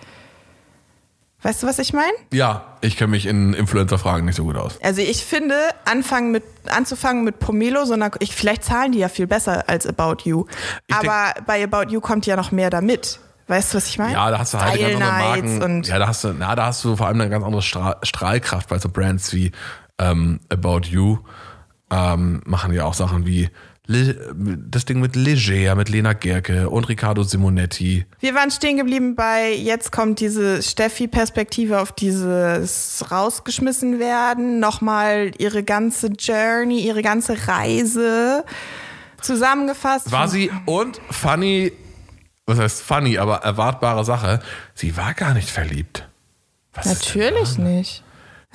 [1.48, 2.12] Weißt du, was ich meine?
[2.34, 4.78] Ja, ich kenne mich in Influencer-Fragen nicht so gut aus.
[4.84, 5.56] Also ich finde,
[5.86, 10.24] anfangen mit, anzufangen mit Pomelo, sondern ich, vielleicht zahlen die ja viel besser als About
[10.26, 10.46] You.
[10.88, 13.22] Ich denk- Aber bei About You kommt ja noch mehr damit.
[13.48, 14.12] Weißt du, was ich meine?
[14.12, 15.64] Ja, da hast du halt Style ganz andere Marken.
[15.64, 17.96] Und ja, da hast du, na, da hast du vor allem eine ganz andere Stra
[18.04, 19.54] Strahlkraft bei so Brands wie
[20.00, 21.20] ähm, About You
[21.90, 23.50] ähm, machen ja auch Sachen wie
[23.88, 28.06] das Ding mit Leger, mit Lena Gerke und Riccardo Simonetti.
[28.20, 35.64] wir waren stehen geblieben bei, jetzt kommt diese Steffi-Perspektive auf dieses rausgeschmissen werden, nochmal ihre
[35.64, 38.44] ganze Journey, ihre ganze Reise
[39.22, 40.12] zusammengefasst.
[40.12, 41.72] War sie und funny,
[42.46, 44.42] was heißt funny, aber erwartbare Sache,
[44.74, 46.08] sie war gar nicht verliebt.
[46.74, 48.04] Was Natürlich nicht.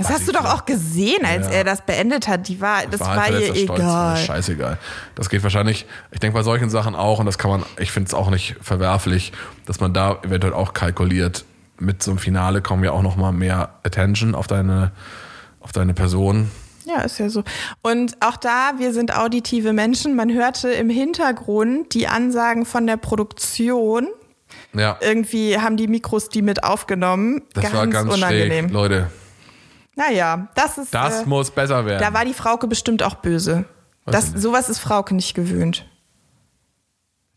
[0.03, 1.53] Das War hast du doch auch gesehen, als Ja.
[1.53, 2.49] er das beendet hat.
[2.49, 4.17] Die war, das war, halt ihr Stolz, egal.
[4.17, 4.79] Scheißegal.
[5.15, 8.09] Das geht wahrscheinlich, ich denke bei solchen Sachen auch, und das kann man, ich finde
[8.09, 9.33] es auch nicht verwerflich,
[9.67, 11.45] dass man da eventuell auch kalkuliert.
[11.79, 14.93] Mit so einem Finale kommen ja auch nochmal mehr Attention auf deine,
[15.61, 16.51] auf deine Person.
[16.85, 17.45] Ja, ist ja so.
[17.83, 20.17] Und auch da, wir sind auditive Menschen.
[20.17, 24.09] Man hörte im Hintergrund die Ansagen von der Produktion.
[24.75, 27.43] Ja, Irgendwie haben die Mikros die mit aufgenommen.
[27.55, 28.65] das ganz war ganz unangenehm.
[28.67, 28.73] schräg.
[28.73, 29.11] Leute,
[29.97, 30.95] Naja, das ist.
[30.95, 32.01] das äh, muss besser werden.
[32.03, 33.65] da war die Frauke bestimmt auch böse.
[34.07, 35.87] Das, sowas ist Frauke nicht gewöhnt.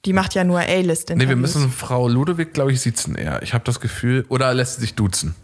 [0.05, 3.41] Die macht ja nur A-List nee, wir müssen Frau Ludewig, glaube ich, sitzen eher.
[3.41, 5.35] Ich habe das Gefühl, oder lässt sie sich duzen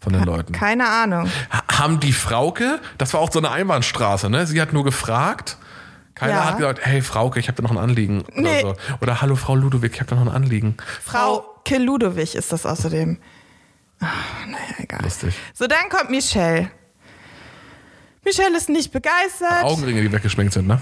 [0.00, 0.52] von den Leuten.
[0.52, 1.30] Keine Ahnung.
[1.52, 4.46] Ha- Haben die Frauke, das war auch so eine Einbahnstraße, ne?
[4.46, 5.58] Sie hat nur gefragt.
[6.14, 6.44] Keiner Ja.
[6.46, 8.22] hat gesagt, hey Frauke, ich habe da noch ein Anliegen.
[8.22, 8.60] Oder, Nee.
[8.62, 8.74] so.
[9.00, 10.76] oder hallo Frau Ludewig, ich habe da noch ein Anliegen.
[11.02, 13.18] Frauke Ludowig ist das außerdem.
[14.02, 15.00] Ach, naja, egal.
[15.02, 15.34] Lustig.
[15.54, 16.70] So, dann kommt Michelle.
[18.24, 19.64] Michelle ist nicht begeistert.
[19.64, 20.80] Augenringe, die weggeschminkt sind, ne?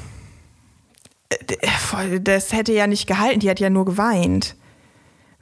[1.29, 4.57] Äh, voll, Das hätte ja nicht gehalten, die hat ja nur geweint.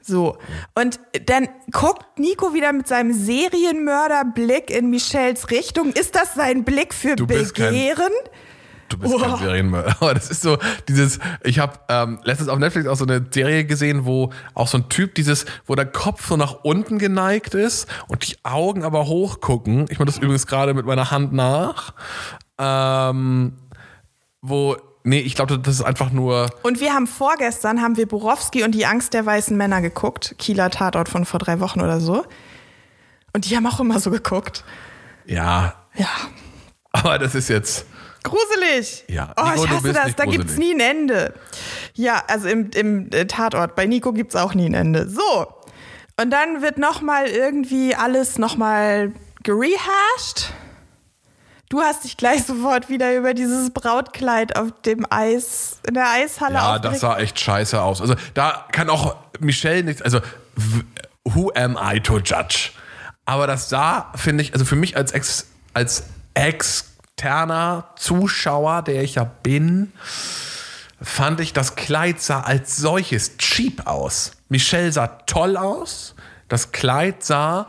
[0.01, 0.37] So.
[0.75, 5.91] Und dann guckt Nico wieder mit seinem Serienmörderblick in Michelles Richtung.
[5.91, 8.11] Ist das sein Blick für Du bist kein- Begehren?
[8.89, 9.37] Du bist kein Oh.
[9.37, 9.95] Serienmörder.
[10.01, 13.65] Aber das ist so dieses, ich habe ähm, letztens auf Netflix auch so eine Serie
[13.65, 17.87] gesehen, wo auch so ein Typ dieses, wo der Kopf so nach unten geneigt ist
[18.07, 19.85] und die Augen aber hochgucken.
[19.89, 21.93] Ich mache das übrigens gerade mit meiner Hand nach.
[22.57, 23.53] Ähm,
[24.41, 28.63] wo, nee, ich glaube, das ist einfach nur, Und wir haben vorgestern, haben wir Borowski
[28.63, 30.35] und die Angst der weißen Männer geguckt.
[30.39, 32.25] Kieler Tatort von vor drei Wochen oder so.
[33.33, 34.63] Und die haben auch immer so geguckt.
[35.25, 36.07] ja, Ja.
[36.91, 37.85] aber das ist jetzt,
[38.29, 39.03] Gruselig.
[39.07, 40.15] Ja, Oh, Nico, ich hasse das.
[40.15, 40.31] Da gruselig.
[40.47, 41.33] gibt's nie ein Ende.
[41.93, 43.75] Ja, also im, im äh, Tatort.
[43.75, 45.09] Bei Nico gibt's auch nie ein Ende.
[45.09, 45.47] So.
[46.21, 49.13] Und dann wird nochmal irgendwie alles nochmal
[49.43, 50.51] gerehashed.
[51.69, 56.55] Du hast dich gleich sofort wieder über dieses Brautkleid auf dem Eis, in der Eishalle
[56.55, 56.85] ja, aufgeregt.
[56.95, 58.01] das sah echt scheiße aus.
[58.01, 60.19] Also da kann auch Michelle nichts, also
[61.23, 62.71] who am I to judge?
[63.25, 66.03] Aber das sah, finde ich, also für mich als ex, als
[67.19, 69.91] externer Zuschauer, der ich ja bin,
[71.01, 74.31] fand ich, das Kleid sah als solches cheap aus.
[74.47, 76.15] Michelle sah toll aus.
[76.47, 77.67] Das Kleid sah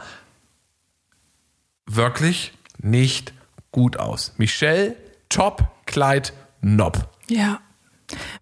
[1.87, 3.35] wirklich nicht
[3.73, 4.35] gut aus.
[4.37, 4.95] Michelle,
[5.29, 7.09] top, Kleid, nob.
[7.29, 7.61] Ja.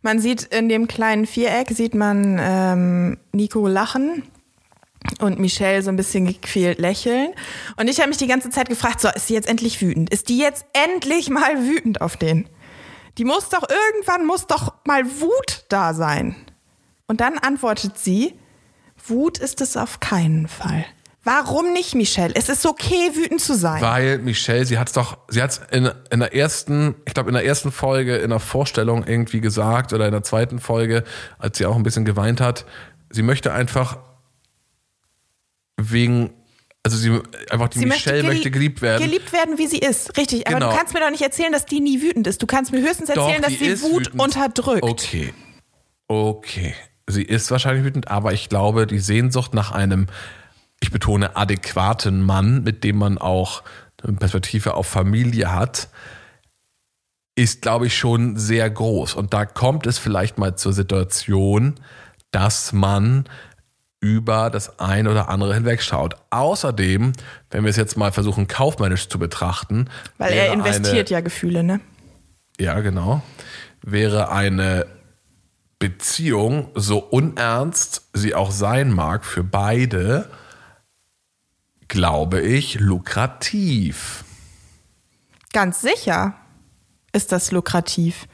[0.03, 4.25] Man sieht in dem kleinen Viereck, sieht man ähm, Nico lachen.
[5.18, 7.33] Und Michelle so ein bisschen gequält lächeln.
[7.76, 10.11] Und ich habe mich die ganze Zeit gefragt, so, ist sie jetzt endlich wütend?
[10.11, 12.48] Ist die jetzt endlich mal wütend auf den?
[13.18, 16.37] Die muss doch, irgendwann muss doch mal Wut da sein.
[17.07, 18.35] Und dann antwortet sie,
[19.07, 20.85] Wut ist es auf keinen Fall.
[21.24, 22.33] Warum nicht, Michelle?
[22.35, 23.83] Es ist okay, wütend zu sein.
[23.83, 27.28] Weil Michelle, sie hat es doch, sie hat es in, in der ersten, ich glaube
[27.28, 31.04] in der ersten Folge, in der Vorstellung irgendwie gesagt oder in der zweiten Folge,
[31.38, 32.64] als sie auch ein bisschen geweint hat,
[33.11, 33.98] sie möchte einfach
[35.79, 36.31] wegen,
[36.83, 39.03] also sie einfach die Sie Michelle gelieb- möchte geliebt werden.
[39.05, 40.17] Geliebt werden, wie sie ist.
[40.19, 40.47] Richtig.
[40.47, 40.71] Aber Genau.
[40.71, 42.43] du kannst mir doch nicht erzählen, dass die nie wütend ist.
[42.43, 44.21] Du kannst mir höchstens erzählen, dass die sie Wut wütend.
[44.23, 44.83] unterdrückt.
[44.83, 45.33] Okay.
[46.09, 46.75] Okay.
[47.07, 50.09] Sie ist wahrscheinlich wütend, aber ich glaube, die Sehnsucht nach einem,
[50.81, 53.62] ich betone, adäquaten Mann, mit dem man auch
[54.03, 55.88] eine Perspektive auf Familie hat,
[57.35, 59.14] ist, glaube ich, schon sehr groß.
[59.14, 61.77] Und da kommt es vielleicht mal zur Situation,
[62.31, 63.25] dass man
[64.01, 66.15] über das eine oder andere hinwegschaut.
[66.31, 67.13] Außerdem,
[67.51, 71.81] wenn wir es jetzt mal versuchen, kaufmännisch zu betrachten, Weil er investiert ja Gefühle, ne?
[72.61, 73.23] ja, genau,
[73.83, 74.87] wäre eine
[75.79, 80.29] Beziehung, so unernst sie auch sein mag, für beide,
[81.87, 84.25] glaube ich, lukrativ.
[85.53, 86.35] Ganz sicher
[87.13, 88.27] ist das lukrativ.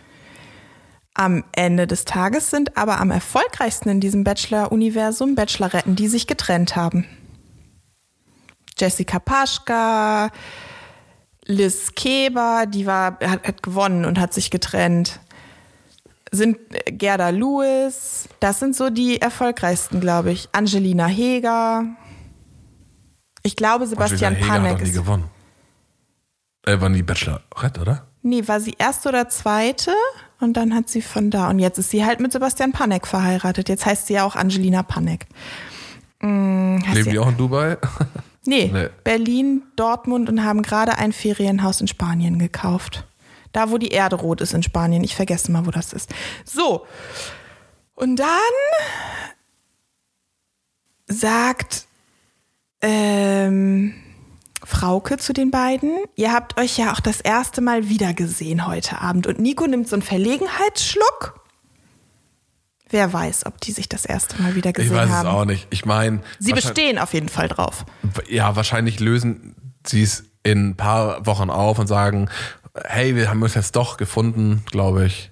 [1.16, 6.74] Am Ende des Tages sind aber am erfolgreichsten in diesem Bachelor-Universum Bacheloretten, die sich getrennt
[6.74, 7.06] haben.
[8.76, 10.30] Jessica Paschka,
[11.46, 15.20] Liz Keber, die war, hat, hat gewonnen und hat sich getrennt.
[16.32, 20.48] Sind äh, Gerda Lewis, das sind so die erfolgreichsten, glaube ich.
[20.50, 21.84] Angelina Heger.
[23.44, 25.30] Ich glaube, Sebastian Angelina Heger Panek hat doch nie ist gewonnen.
[26.66, 28.08] Er war nie Bachelorette, oder?
[28.22, 29.92] Nee, war sie erste oder zweite
[30.40, 31.50] und dann hat sie von da.
[31.50, 33.68] Und jetzt ist sie halt mit Sebastian Panek verheiratet.
[33.68, 35.26] Jetzt heißt sie ja auch Angelina Panek.
[36.20, 37.76] Hm, Leben die auch in Dubai?
[38.46, 38.90] Nee, Nee.
[39.04, 43.06] Berlin, Dortmund und haben gerade ein Ferienhaus in Spanien gekauft.
[43.52, 45.02] Da, wo die Erde rot ist in Spanien.
[45.02, 46.12] Ich vergesse mal, wo das ist.
[46.44, 46.86] So.
[47.94, 48.28] Und dann
[51.06, 51.86] sagt
[52.82, 53.23] ähm,
[54.84, 59.26] Frauke zu den beiden, ihr habt euch ja auch das erste Mal wiedergesehen heute Abend.
[59.26, 61.40] Und Nico nimmt so einen Verlegenheitsschluck.
[62.90, 65.26] Wer weiß, ob die sich das erste Mal wieder Ich gesehen weiß haben.
[65.26, 65.66] es auch nicht.
[65.70, 67.86] Ich meine, Sie bestehen auf jeden Fall drauf.
[68.28, 69.54] ja, wahrscheinlich lösen
[69.86, 72.28] sie es in ein paar Wochen auf und sagen,
[72.84, 75.30] hey, wir haben uns jetzt doch gefunden, glaube ich.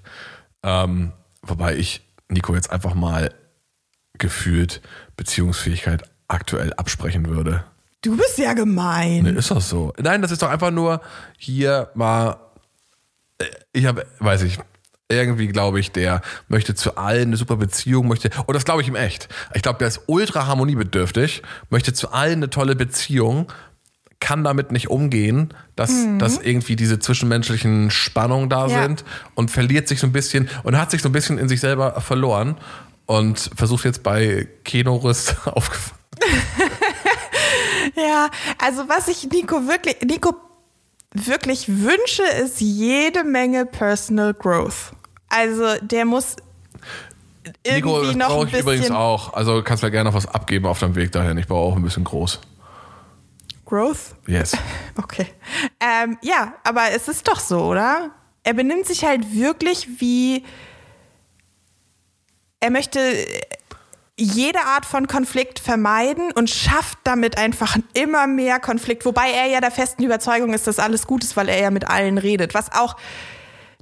[0.62, 1.12] Ähm,
[1.42, 3.34] wobei ich Nico jetzt einfach mal
[4.16, 4.80] gefühlt
[5.16, 7.64] Beziehungsfähigkeit aktuell absprechen würde.
[8.02, 9.22] Du bist ja gemein.
[9.22, 9.92] Nee, ist das so?
[10.00, 11.00] Nein, das ist doch einfach nur
[11.38, 12.36] hier mal.
[13.38, 14.58] äh, Ich habe, weiß ich,
[15.08, 18.88] irgendwie glaube ich, der möchte zu allen eine super Beziehung, möchte, und das glaube ich
[18.88, 19.28] ihm echt.
[19.54, 23.52] Ich glaube, der ist ultra harmoniebedürftig, möchte zu allen eine tolle Beziehung,
[24.20, 28.82] kann damit nicht umgehen, dass, dass irgendwie diese zwischenmenschlichen Spannungen da Ja.
[28.82, 31.60] sind und verliert sich so ein bisschen und hat sich so ein bisschen in sich
[31.60, 32.56] selber verloren
[33.06, 36.00] und versucht jetzt bei Kenorist aufgefangen.
[37.94, 40.34] Ja, also was ich Nico wirklich, Nico
[41.12, 44.92] wirklich wünsche, ist jede Menge Personal Growth.
[45.28, 46.36] Also der muss
[47.66, 49.34] Nico, irgendwie das noch brauche ein ich übrigens auch.
[49.34, 51.36] Also kannst mir gerne noch was abgeben auf deinem Weg dahin.
[51.38, 52.40] Ich brauche auch ein bisschen groß.
[53.64, 54.14] Growth.
[54.26, 54.56] Yes.
[54.98, 55.26] Okay.
[55.80, 58.10] Ähm, ja, aber es ist doch so, oder?
[58.44, 60.44] Er benimmt sich halt wirklich wie.
[62.60, 63.00] Er möchte
[64.18, 69.04] jede Art von Konflikt vermeiden und schafft damit einfach immer mehr Konflikt.
[69.06, 71.88] Wobei er ja der festen Überzeugung ist, dass alles gut ist, weil er ja mit
[71.88, 72.54] allen redet.
[72.54, 72.96] Was auch.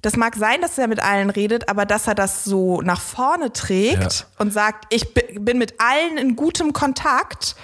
[0.03, 3.53] Das mag sein, dass er mit allen redet, aber dass er das so nach vorne
[3.53, 4.27] trägt Ja.
[4.38, 7.55] und sagt, ich bi- bin mit allen in gutem Kontakt,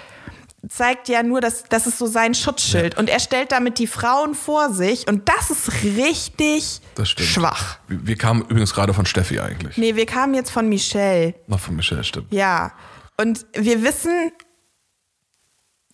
[0.69, 2.97] zeigt ja nur, dass das ist so sein Schutzschild.
[2.97, 7.77] Und er stellt damit die Frauen vor sich und das ist richtig Das schwach.
[7.87, 9.77] Wir, wir kamen übrigens gerade von Steffi eigentlich.
[9.77, 11.35] Nee, wir kamen jetzt von Michelle.
[11.47, 12.31] Noch von Michelle, stimmt.
[12.31, 12.73] Ja.
[13.19, 14.31] Und wir wissen,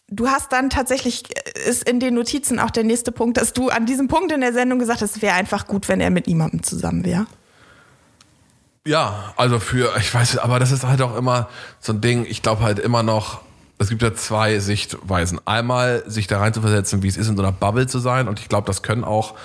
[0.08, 3.70] du hast dann tatsächlich, äh, ist in den Notizen auch der nächste Punkt, dass du
[3.70, 6.28] an diesem Punkt in der Sendung gesagt hast, es wäre einfach gut, wenn er mit
[6.28, 7.26] niemandem zusammen wäre.
[8.86, 12.42] Ja, also für, ich weiß, aber das ist halt auch immer so ein Ding, ich
[12.42, 13.42] glaube halt immer noch,
[13.80, 15.40] es gibt ja zwei Sichtweisen.
[15.46, 18.28] Einmal sich da rein zu versetzen, wie es ist, in so einer Bubble zu sein.
[18.28, 19.36] Und ich glaube, das können auch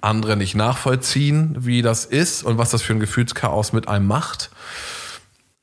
[0.00, 4.50] andere nicht nachvollziehen, wie das ist und was das für ein Gefühlschaos mit einem macht.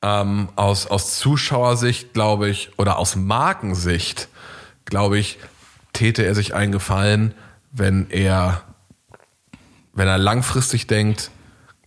[0.02, 4.28] Ähm, aus, aus Zuschauersicht, glaube ich, oder aus Markensicht,
[4.84, 5.38] glaube ich,
[5.92, 7.34] täte er sich einen Gefallen,
[7.72, 8.62] wenn er,
[9.94, 11.30] wenn er langfristig denkt,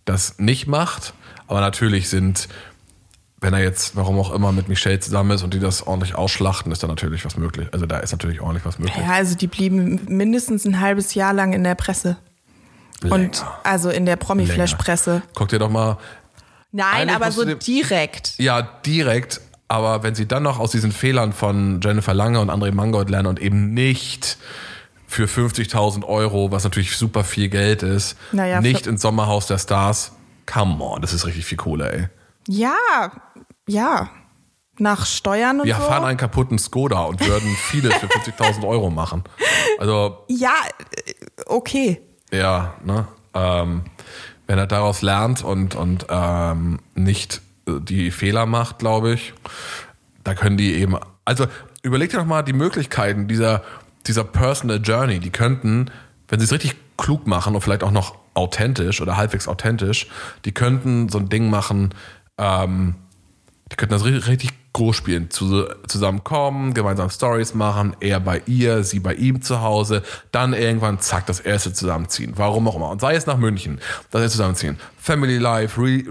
[0.04, 1.14] das nicht macht.
[1.46, 2.48] Aber natürlich sind
[3.40, 6.72] wenn er jetzt, warum auch immer, mit Michelle zusammen ist und die das ordentlich ausschlachten,
[6.72, 7.68] ist da natürlich was möglich.
[7.72, 8.98] Also da ist natürlich ordentlich was möglich.
[8.98, 12.18] Ja, also die blieben mindestens ein halbes Jahr lang in der Presse.
[13.02, 13.58] Und Länger.
[13.64, 15.22] also in der Promi-Flash-Presse.
[15.34, 15.96] Guck dir doch mal,
[16.72, 18.34] Nein, aber so direkt.
[18.38, 22.72] ja, direkt, aber wenn sie dann noch aus diesen Fehlern von Jennifer Lange und André
[22.72, 24.36] Mangold lernen und eben nicht
[25.06, 30.12] für 50.000 Euro, was natürlich super viel Geld ist, Naja, nicht ins Sommerhaus der Stars,
[30.46, 32.08] come on, das ist richtig viel Kohle, ey.
[32.48, 32.76] Ja,
[33.68, 34.10] ja.
[34.78, 35.82] Nach Steuern und Wir so.
[35.82, 39.24] fahren einen kaputten Skoda und würden vieles für 50.000 Euro machen.
[39.78, 40.54] Also, ja,
[41.46, 42.00] okay.
[42.32, 43.06] ja, ne?
[43.34, 43.82] Ähm,
[44.46, 49.32] wenn er daraus lernt und, und ähm, nicht äh, die Fehler macht, glaube ich,
[50.24, 50.96] da können die eben.
[51.24, 51.46] Also
[51.82, 53.62] überleg dir doch mal die Möglichkeiten dieser,
[54.06, 55.20] dieser Personal Journey.
[55.20, 55.90] Die könnten,
[56.28, 60.08] wenn sie es richtig klug machen und vielleicht auch noch authentisch oder halbwegs authentisch,
[60.44, 61.94] die könnten so ein Ding machen,
[62.40, 62.94] ähm,
[63.70, 65.30] die könnten das ri- richtig groß spielen.
[65.30, 70.98] Zu, zusammenkommen, gemeinsam Stories machen, er bei ihr, sie bei ihm zu Hause, dann irgendwann
[71.00, 72.32] zack, das erste zusammenziehen.
[72.36, 72.88] Warum auch immer.
[72.90, 74.78] Und sei es nach München, das erste zusammenziehen.
[74.96, 76.02] Family Life, Real,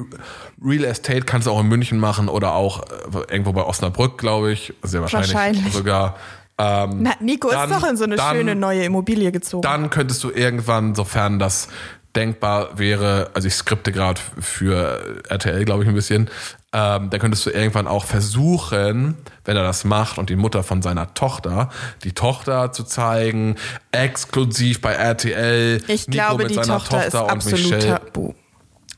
[0.64, 4.52] Real Estate kannst du auch in München machen oder auch äh, irgendwo bei Osnabrück, glaube
[4.52, 4.74] ich.
[4.84, 5.74] Sehr wahrscheinlich, Wahrscheinlich.
[5.74, 6.16] sogar.
[6.58, 9.62] Ähm, Na, Nico Dann- ist doch in so eine dann- schöne neue Immobilie gezogen.
[9.62, 11.70] dann könntest du irgendwann, sofern das
[12.16, 16.30] denkbar wäre, also ich skripte gerade für RTL, glaube ich, ein bisschen,
[16.74, 20.82] ähm, da könntest du irgendwann auch versuchen, wenn er das macht und die Mutter von
[20.82, 21.70] seiner Tochter,
[22.04, 23.56] die Tochter zu zeigen,
[23.92, 28.00] exklusiv bei RTL, ich Nico glaube, mit die seiner Tochter, ist und absolut Michelle.
[28.00, 28.34] tabu.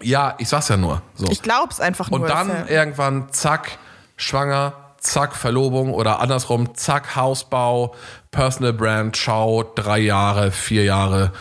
[0.02, 1.02] Ja, ich sag's ja nur.
[1.15, 1.28] So.
[1.30, 2.21] Ich glaube es einfach nur.
[2.21, 3.78] Und dann er- irgendwann, zack,
[4.17, 7.93] schwanger, zack, Verlobung oder andersrum, zack, Hausbau,
[8.32, 11.32] Personal Brand, ciao, drei Jahre, vier Jahre,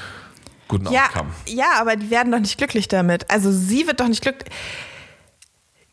[0.70, 1.30] guten ja, Outcome.
[1.46, 3.30] ja, aber die werden doch nicht glücklich damit.
[3.30, 4.50] Also sie wird doch nicht glücklich.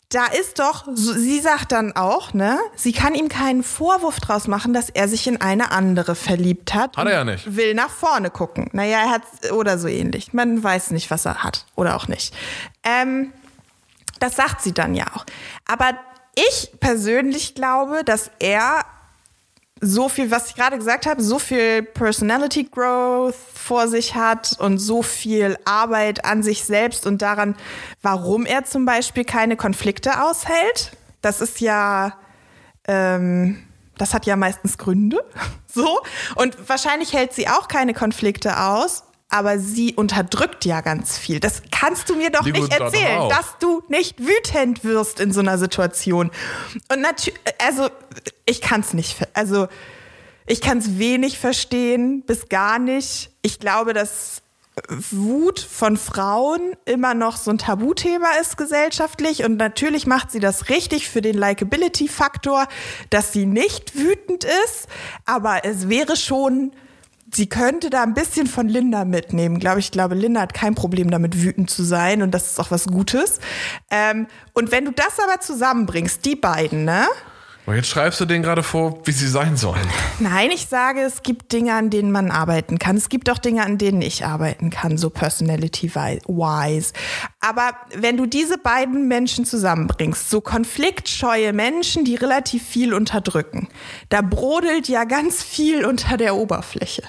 [0.10, 4.74] Da ist doch, sie sagt dann auch, ne, sie kann ihm keinen Vorwurf draus machen,
[4.74, 6.96] dass er sich in eine andere verliebt hat.
[6.96, 7.58] Hat er ja nicht.
[7.58, 8.70] Will nach vorne gucken.
[8.72, 10.32] Naja, er hat, oder so ähnlich.
[10.32, 11.66] Man weiß nicht, was er hat.
[11.76, 12.34] Oder auch nicht.
[12.84, 13.34] Ähm,
[14.20, 15.26] das sagt sie dann ja auch.
[15.68, 15.90] Aber
[16.36, 18.86] ich persönlich glaube, dass er
[19.82, 24.78] so viel, was ich gerade gesagt habe, so viel Personality Growth vor sich hat und
[24.80, 27.56] so viel Arbeit an sich selbst und daran,
[28.02, 30.92] warum er zum Beispiel keine Konflikte aushält.
[31.22, 32.18] Das ist ja,
[32.88, 33.64] ähm,
[33.98, 35.24] das hat ja meistens Gründe.
[35.70, 36.00] So.
[36.34, 39.04] Und wahrscheinlich hält sie auch keine Konflikte aus.
[39.30, 41.40] Aber sie unterdrückt ja ganz viel.
[41.40, 45.42] Das kannst du mir doch Die nicht erzählen, dass du nicht wütend wirst in so
[45.42, 46.32] einer Situation.
[46.90, 47.90] Und natürlich, also
[48.46, 49.68] ich kann es nicht, also
[50.46, 53.32] ich kann es wenig verstehen, bis gar nicht.
[53.42, 54.42] Ich glaube, dass
[55.12, 60.70] Wut von Frauen immer noch so ein Tabuthema ist gesellschaftlich und natürlich macht sie das
[60.70, 62.68] richtig für den Likability-Faktor,
[63.10, 64.88] dass sie nicht wütend ist,
[65.26, 66.74] aber es wäre schon,
[67.32, 69.88] sie könnte da ein bisschen von Linda mitnehmen, glaube ich.
[69.88, 72.88] Ich glaube, Linda hat kein Problem damit, wütend zu sein und das ist auch was
[72.88, 73.40] Gutes.
[73.92, 77.06] Ähm, und wenn du das aber zusammenbringst, die beiden, ne?
[77.68, 79.86] Und jetzt schreibst du denen gerade vor, wie sie sein sollen.
[80.20, 82.96] Nein, ich sage, es gibt Dinge, an denen man arbeiten kann.
[82.96, 86.94] Es gibt auch Dinge, an denen ich arbeiten kann, so personality-wise.
[87.42, 93.68] Aber wenn du diese beiden Menschen zusammenbringst, so konfliktscheue Menschen, die relativ viel unterdrücken,
[94.08, 97.04] da brodelt ja ganz viel unter der Oberfläche.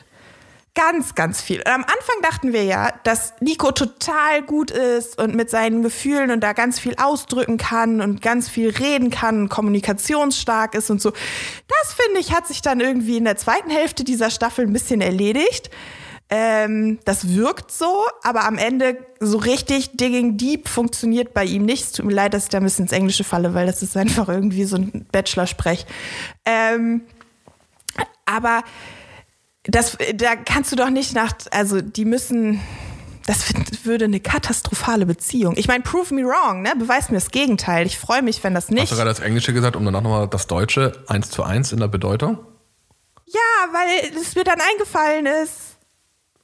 [0.74, 1.58] Ganz, ganz viel.
[1.58, 6.30] Und am Anfang dachten wir ja, dass Nico total gut ist und mit seinen Gefühlen
[6.30, 11.02] und da ganz viel ausdrücken kann und ganz viel reden kann und kommunikationsstark ist und
[11.02, 11.10] so.
[11.10, 15.00] Das finde ich, hat sich dann irgendwie in der zweiten Hälfte dieser Staffel ein bisschen
[15.00, 15.70] erledigt.
[16.30, 21.84] Ähm, das wirkt so, aber am Ende so richtig digging deep funktioniert bei ihm nicht.
[21.84, 23.96] Es tut mir leid, dass ich da ein bisschen ins Englische falle, weil das ist
[23.96, 25.86] einfach irgendwie so ein Bachelor-Sprech.
[26.44, 27.02] Ähm,
[28.26, 28.62] aber
[29.64, 32.60] das, da kannst du doch nicht nach, also die müssen,
[33.26, 33.44] das
[33.84, 35.54] würde eine katastrophale Beziehung.
[35.56, 36.72] Ich meine, prove me wrong, ne?
[36.78, 37.86] Beweis mir das Gegenteil.
[37.86, 38.90] Ich freue mich, wenn das Hast nicht.
[38.92, 41.88] du gerade das Englische gesagt, um danach nochmal das Deutsche eins zu eins in der
[41.88, 42.38] Bedeutung?
[43.26, 45.76] Ja, weil es mir dann eingefallen ist.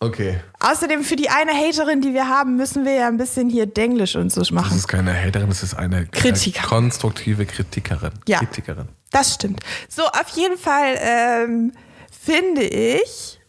[0.00, 0.38] Okay.
[0.60, 4.16] Außerdem für die eine Haterin, die wir haben, müssen wir ja ein bisschen hier Denglisch
[4.16, 4.76] und so Das machen.
[4.76, 6.66] ist keine Haterin, das ist eine Kritiker.
[6.66, 8.10] konstruktive Kritikerin.
[8.28, 8.40] Ja.
[8.40, 8.88] Kritikerin.
[9.12, 9.60] Das stimmt.
[9.88, 11.72] So, auf jeden Fall ähm,
[12.20, 13.40] finde ich,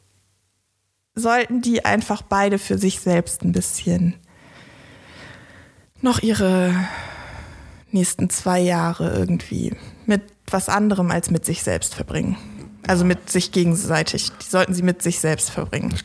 [1.16, 4.16] sollten die einfach beide für sich selbst ein bisschen
[6.02, 6.76] noch ihre
[7.92, 12.38] nächsten zwei Jahre irgendwie mit was anderem als mit sich selbst verbringen.
[12.86, 14.32] Also mit sich gegenseitig.
[14.42, 15.98] Die sollten sie mit sich selbst verbringen.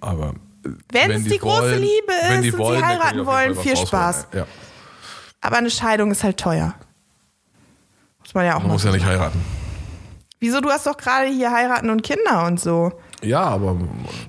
[0.00, 3.26] Aber äh, Wenn es die große Liebe ist die und sie wollen, können heiraten die
[3.26, 4.28] wollen, viel Spaß.
[4.34, 4.46] Ja.
[5.40, 6.74] Aber eine Scheidung ist halt teuer.
[8.20, 9.42] Muss man ja auch Man muss ja nicht heiraten.
[10.40, 12.92] Wieso, du hast doch gerade hier heiraten und Kinder und so.
[13.22, 13.76] Ja, aber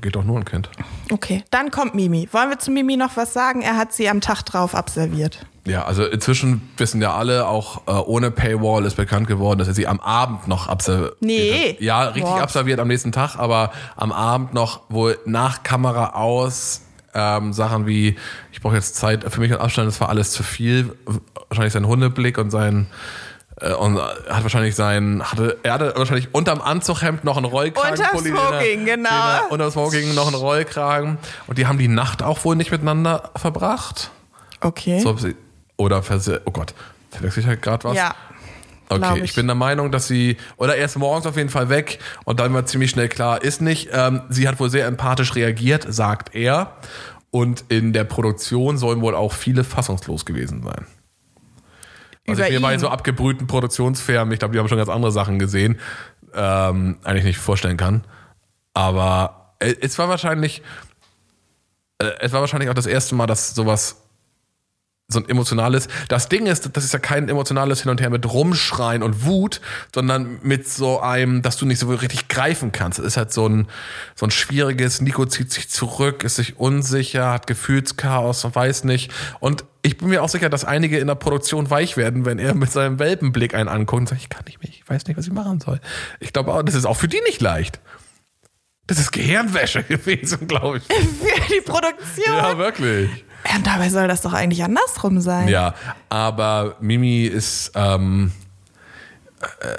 [0.02, 0.70] geht doch nur ein Kind.
[1.10, 2.28] Okay, dann kommt Mimi.
[2.34, 3.62] Wollen wir zu Mimi noch was sagen?
[3.62, 5.46] Er hat sie am Tag drauf absolviert.
[5.66, 9.74] Ja, also inzwischen wissen ja alle, auch äh, ohne Paywall ist bekannt geworden, dass er
[9.74, 11.74] sie am Abend noch absolviert Nee.
[11.76, 11.82] hat.
[11.82, 12.42] Ja, richtig Boah.
[12.42, 16.82] absolviert am nächsten Tag, aber am Abend noch wohl nach Kamera aus
[17.14, 18.18] ähm, Sachen wie,
[18.52, 20.94] ich brauche jetzt Zeit für mich und Abstand, das war alles zu viel.
[21.50, 22.88] Wahrscheinlich sein Hundeblick und sein
[23.62, 28.00] und hat wahrscheinlich sein, hatte, er hatte wahrscheinlich unterm Anzughemd noch einen Rollkragen.
[28.00, 29.10] Unterm den Smoking, genau.
[29.10, 31.18] Den er, unterm Smoking noch einen Rollkragen.
[31.48, 34.12] Und die haben die Nacht auch wohl nicht miteinander verbracht.
[34.62, 35.00] Okay.
[35.00, 35.16] So,
[35.78, 36.04] oder
[36.46, 36.74] oh Gott,
[37.10, 37.96] verwechsel ich halt gerade was?
[37.96, 38.16] ja.
[38.90, 39.24] Okay, ich.
[39.24, 39.36] ich.
[39.36, 42.66] bin der Meinung, dass sie, oder erst morgens auf jeden Fall weg und dann war
[42.66, 43.90] ziemlich schnell klar, ist nicht.
[43.94, 46.74] Ähm, sie hat wohl sehr empathisch reagiert, sagt er.
[47.30, 50.86] Und in der Produktion sollen wohl auch viele fassungslos gewesen sein.
[52.26, 55.40] Über ich mir bei so abgebrühten Produktionsfirmen, ich glaube, die haben schon ganz andere Sachen
[55.40, 55.80] gesehen,
[56.34, 58.04] ähm, eigentlich nicht vorstellen kann.
[58.74, 60.62] Aber äh, es war wahrscheinlich,
[61.98, 64.01] äh, es war wahrscheinlich auch das erste Mal, dass sowas
[65.12, 65.88] so ein emotionales.
[66.08, 69.62] Das Ding ist, das ist ja kein emotionales Hin und Her mit Rumschreien und Wut,
[69.94, 73.00] sondern mit so einem, dass du nicht so richtig greifen kannst.
[73.00, 73.68] Es ist halt so ein,
[74.16, 79.12] so ein schwieriges, Nico zieht sich zurück, ist sich unsicher, hat Gefühlschaos und weiß nicht.
[79.40, 82.54] Und ich bin mir auch sicher, dass einige in der Produktion weich werden, wenn er
[82.54, 85.28] mit seinem Welpenblick einen anguckt und sagt, ich kann nicht mehr, ich weiß nicht, was
[85.28, 85.80] ich machen soll.
[86.20, 87.80] Ich glaube auch, das ist auch für die nicht leicht.
[88.88, 90.84] Das ist Gehirnwäsche gewesen, glaube ich.
[90.84, 92.36] Für die Produktion.
[92.36, 93.26] Ja, wirklich.
[93.50, 95.48] Ja, und dabei soll das doch eigentlich andersrum sein.
[95.48, 95.74] Ja,
[96.10, 98.32] aber Mimi ist, ähm,
[99.42, 99.78] äh,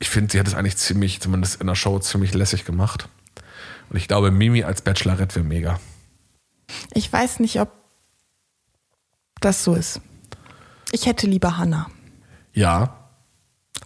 [0.00, 3.08] ich finde, sie hat es eigentlich ziemlich, zumindest in der Show, ziemlich lässig gemacht.
[3.90, 5.80] Und ich glaube, Mimi als Bachelorette wäre mega.
[6.92, 7.70] Ich weiß nicht, ob
[9.40, 10.00] das so ist.
[10.92, 11.88] Ich hätte lieber Hannah.
[12.52, 12.94] Ja,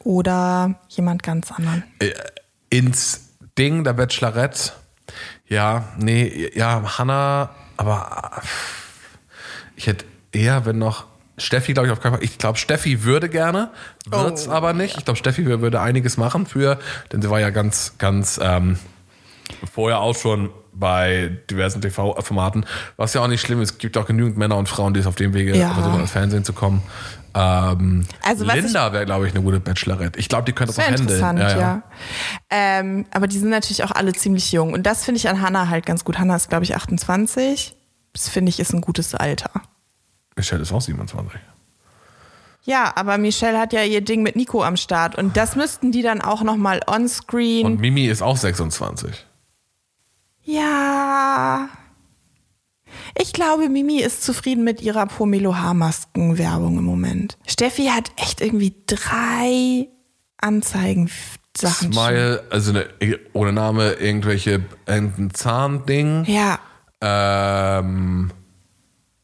[0.01, 1.85] Oder jemand ganz anderen.
[2.71, 4.73] ins Ding der Bachelorette,
[5.47, 8.43] ja, nee, ja, Hannah, aber
[9.77, 11.07] ich hätte eher, wenn noch
[11.39, 12.23] Steffi, glaube ich, auf keinen Fall.
[12.25, 13.71] Ich glaube, Steffi würde gerne,
[14.07, 14.99] wird's Oh, aber nicht.
[14.99, 16.79] Ich glaube, Steffi wür- würde einiges machen für,
[17.11, 18.79] denn sie war ja ganz, ganz ähm,
[19.73, 22.65] vorher auch schon bei diversen TV-Formaten,
[22.97, 23.73] was ja auch nicht schlimm ist.
[23.73, 25.75] Es gibt auch genügend Männer und Frauen, die es auf dem Wege Ja.
[25.75, 26.83] versuchen, ins Fernsehen zu kommen.
[27.35, 30.19] Ähm, Also, Linda wäre, glaube ich, eine gute Bachelorette.
[30.19, 31.09] Ich glaube, die könnte das auch handeln.
[31.09, 31.83] interessant, ja.
[32.51, 34.73] Ähm, aber die sind natürlich auch alle ziemlich jung.
[34.73, 36.19] Und das finde ich an Hannah halt ganz gut.
[36.19, 37.75] Hannah ist, glaube ich, 28.
[38.15, 39.51] Das finde ich ist ein gutes Alter.
[40.37, 41.39] Michelle ist auch 27.
[42.65, 45.17] Ja, aber Michelle hat ja ihr Ding mit Nico am Start.
[45.17, 47.67] Und das müssten die dann auch nochmal on-screen.
[47.67, 49.27] Und Mimi ist auch 26.
[50.45, 51.69] Ja.
[53.19, 57.39] Ich glaube, Mimi ist zufrieden mit ihrer Pomelo Haarmasken-Werbung im Moment.
[57.47, 59.89] Steffi hat echt irgendwie drei
[60.39, 61.93] Anzeigen-Sachen.
[61.93, 62.87] Smile, also eine,
[63.33, 66.25] ohne Name, irgendwelche, irgendein Zahnding.
[66.27, 66.59] Ja.
[67.01, 68.31] Ähm,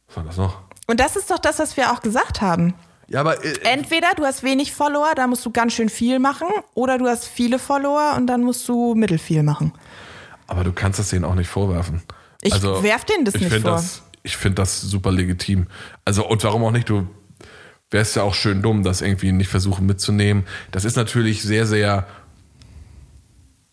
[0.07, 0.63] was war das noch?
[0.87, 2.75] Und das ist doch das, was wir auch gesagt haben.
[3.09, 6.49] Ja, aber äh, Entweder du hast wenig Follower, da musst du ganz schön viel machen,
[6.75, 9.73] oder du hast viele Follower und dann musst du mittelfiel machen.
[10.49, 12.03] Aber du kannst das denen auch nicht vorwerfen.
[12.43, 13.71] Ich werf denen das ich nicht vor.
[13.73, 15.69] Das, ich finde das super legitim.
[16.05, 16.89] Also, und warum auch nicht?
[16.89, 17.07] Du
[17.91, 20.47] wärst ja auch schön dumm, das irgendwie nicht versuchen mitzunehmen.
[20.71, 22.07] Das ist natürlich sehr, sehr,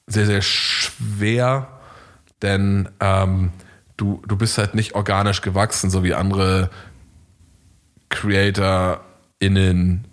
[0.07, 1.79] sehr, sehr schwer,
[2.41, 3.51] denn ähm,
[3.97, 6.69] du, du bist halt nicht organisch gewachsen, so wie andere
[8.09, 10.05] CreatorInnen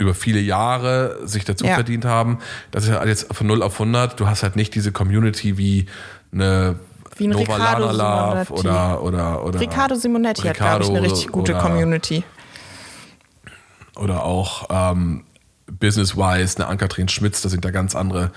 [0.00, 1.74] über viele Jahre sich dazu Ja.
[1.74, 2.38] verdient haben.
[2.70, 4.18] Das ist ja jetzt von 0 auf 100.
[4.18, 5.86] Du hast halt nicht diese Community wie
[6.32, 6.76] eine
[7.16, 8.52] Wie ein Nova Ricardo Lana Love Simonetti.
[8.68, 12.24] oder, oder, oder Ricardo Simonetti hat, glaube ich, eine richtig gute oder- Community.
[13.96, 15.24] oder auch ähm,
[15.70, 18.32] Business-wise, eine Ann-Kathrin Schmitz, das sind ja ganz andere,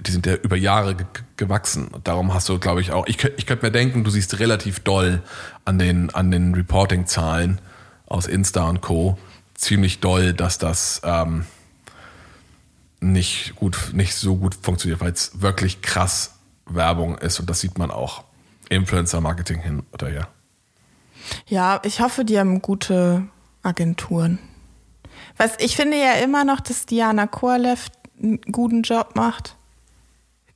[0.00, 1.06] die sind ja über Jahre ge
[1.36, 1.88] gewachsen.
[1.88, 4.80] Und darum hast du, glaube ich, auch, ich, ich könnte mir denken, du siehst relativ
[4.80, 5.22] doll
[5.64, 7.60] an den, an den Reporting-Zahlen
[8.06, 9.16] aus Insta und Co.
[9.60, 11.44] ziemlich doll, dass das ähm,
[13.00, 16.34] nicht gut, nicht so gut funktioniert, weil es wirklich krass
[16.66, 18.24] Werbung ist und das sieht man auch.
[18.68, 20.28] Influencer-Marketing hin oder her.
[21.46, 23.24] Ja, ich hoffe, die haben gute
[23.62, 24.38] Agenturen.
[25.36, 27.88] Was ich finde ja immer noch, dass Diana Korlev
[28.22, 29.56] einen guten Job macht.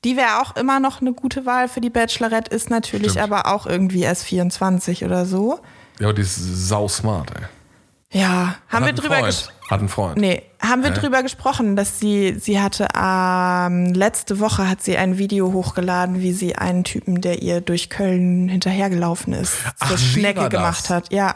[0.05, 3.33] Die wäre auch immer noch eine gute Wahl für die Bachelorette, ist natürlich Stimmt.
[3.33, 5.61] aber auch irgendwie erst 24 oder so.
[5.99, 7.47] Ja, aber die ist sau smart, ey.
[8.15, 9.55] Ja, haben wir Hat drüber gesprochen?
[9.71, 10.17] Hat einen Freund.
[10.19, 11.01] Nee, haben wir Hä?
[11.01, 16.33] drüber gesprochen, dass sie, sie hatte, ähm, letzte Woche hat sie ein Video hochgeladen, wie
[16.33, 21.13] sie einen Typen, der ihr durch Köln hinterhergelaufen ist, Ach, zur Schnecke gemacht hat.
[21.13, 21.35] Ja.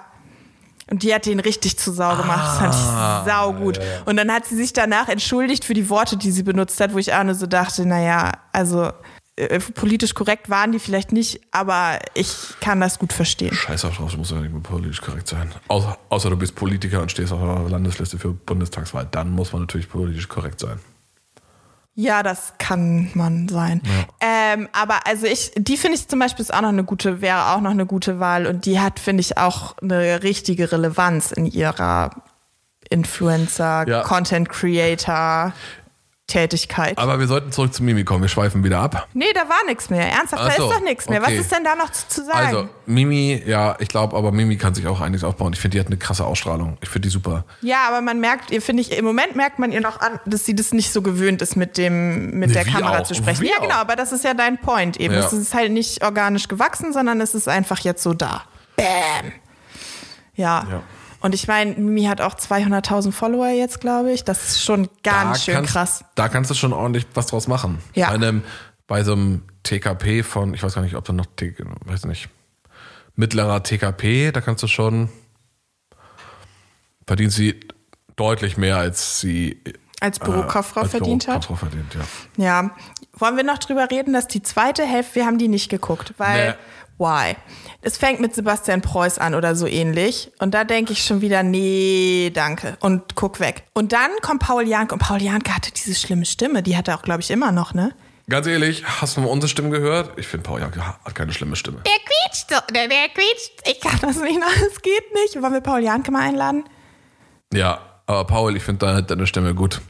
[0.91, 2.47] Und die hat den richtig zu Sau gemacht.
[2.47, 3.81] das fand Ah, ich sau gut.
[4.07, 6.99] Und dann hat sie sich danach entschuldigt für die Worte, die sie benutzt hat, wo
[6.99, 8.91] ich auch nur so dachte, naja, also
[9.39, 13.55] äh, politisch korrekt waren die vielleicht nicht, aber ich kann das gut verstehen.
[13.55, 15.53] Scheiß auf drauf, du musst ja nicht mehr politisch korrekt sein.
[15.69, 19.07] Außer, außer du bist Politiker und stehst auf der Landesliste für Bundestagswahl.
[19.11, 20.81] Dann muss man natürlich politisch korrekt sein.
[21.95, 23.83] Ja, das kann man sein.
[24.21, 27.49] Ähm, aber also ich, die finde ich zum Beispiel ist auch noch eine gute, wäre
[27.49, 31.47] auch noch eine gute Wahl und die hat, finde ich, auch eine richtige Relevanz in
[31.47, 32.11] ihrer
[32.89, 34.03] Influencer, Ja.
[34.03, 35.53] Content Creator
[36.29, 36.97] Tätigkeit.
[36.99, 38.23] Aber wir sollten zurück zu Mimi kommen.
[38.23, 39.09] Wir schweifen wieder ab.
[39.15, 40.07] nee, da war nichts mehr.
[40.13, 41.21] Ernsthaft, Ach da so, ist doch nichts mehr.
[41.21, 41.33] okay.
[41.33, 42.39] Was ist denn da noch zu, sagen?
[42.47, 45.53] Also, Mimi, ja, ich glaube, aber Mimi kann sich auch einiges aufbauen.
[45.55, 46.79] Ich finde, die hat eine krasse Ausstrahlung.
[46.83, 47.45] Ich finde die super.
[47.63, 50.45] ja, aber man merkt, ihr finde ich, im Moment merkt man ihr noch an, dass
[50.45, 53.41] sie das nicht so gewöhnt ist, mit dem, mit Nee, der Kamera auch, zu sprechen.
[53.41, 53.79] wie Ja, genau, auch.
[53.79, 55.15] aber das ist ja dein Point eben.
[55.15, 55.21] Ja.
[55.21, 58.43] Es ist halt nicht organisch gewachsen, sondern es ist einfach jetzt so da.
[58.77, 59.33] Bam.
[60.35, 60.67] Ja.
[60.71, 60.83] Ja.
[61.21, 64.25] Und ich meine, Mimi hat auch 200.000 Follower jetzt, glaube ich.
[64.25, 66.05] Das ist schon ganz schön kannst, krass.
[66.15, 67.79] Da kannst du schon ordentlich was draus machen.
[67.95, 68.09] Ja.
[68.09, 68.43] Bei, einem,
[68.87, 71.27] bei so einem TKP von, ich weiß gar nicht, ob da noch,
[71.87, 72.29] weiß nicht,
[73.17, 75.09] mittlerer TKP, da kannst du schon,
[77.07, 77.61] verdient sie
[78.15, 79.61] deutlich mehr, als sie
[80.01, 81.45] Als Bürokauffrau äh, als verdient hat.
[81.45, 81.97] Verdient,
[82.37, 82.45] ja.
[82.45, 82.71] Ja.
[83.15, 86.51] Wollen wir noch drüber reden, dass die zweite Hälfte, wir haben die nicht geguckt, weil,
[86.51, 86.55] Nee.
[86.99, 87.37] Why?
[87.81, 90.31] Es fängt mit Sebastian Preuß an oder so ähnlich.
[90.39, 92.77] Und da denke ich schon wieder, nee, danke.
[92.81, 93.65] Und guck weg.
[93.73, 94.95] Und dann kommt Paul Janke.
[94.95, 96.63] Und Paul Janke hatte diese schlimme Stimme.
[96.63, 97.95] Die hat er auch, glaube ich, immer noch, ne?
[98.29, 100.19] Ganz ehrlich, hast du mal unsere Stimme gehört?
[100.19, 101.79] Ich finde, Paul Janke hat keine schlimme Stimme.
[101.87, 103.53] Der quietscht so, der, der quietscht.
[103.65, 105.41] Ich kann das nicht, das geht nicht.
[105.41, 106.65] Wollen wir Paul Janke mal einladen?
[107.55, 109.81] Ja, aber Paul, ich finde deine, deine Stimme gut.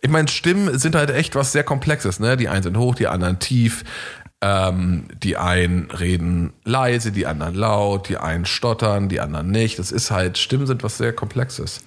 [0.00, 2.38] Ich meine, Stimmen sind halt echt was sehr Komplexes, ne?
[2.38, 3.84] Die einen sind hoch, die anderen tief.
[4.46, 9.78] Ähm, die einen reden leise, die anderen laut, die einen stottern, die anderen nicht.
[9.78, 11.80] Das ist halt, Stimmen sind was sehr Komplexes.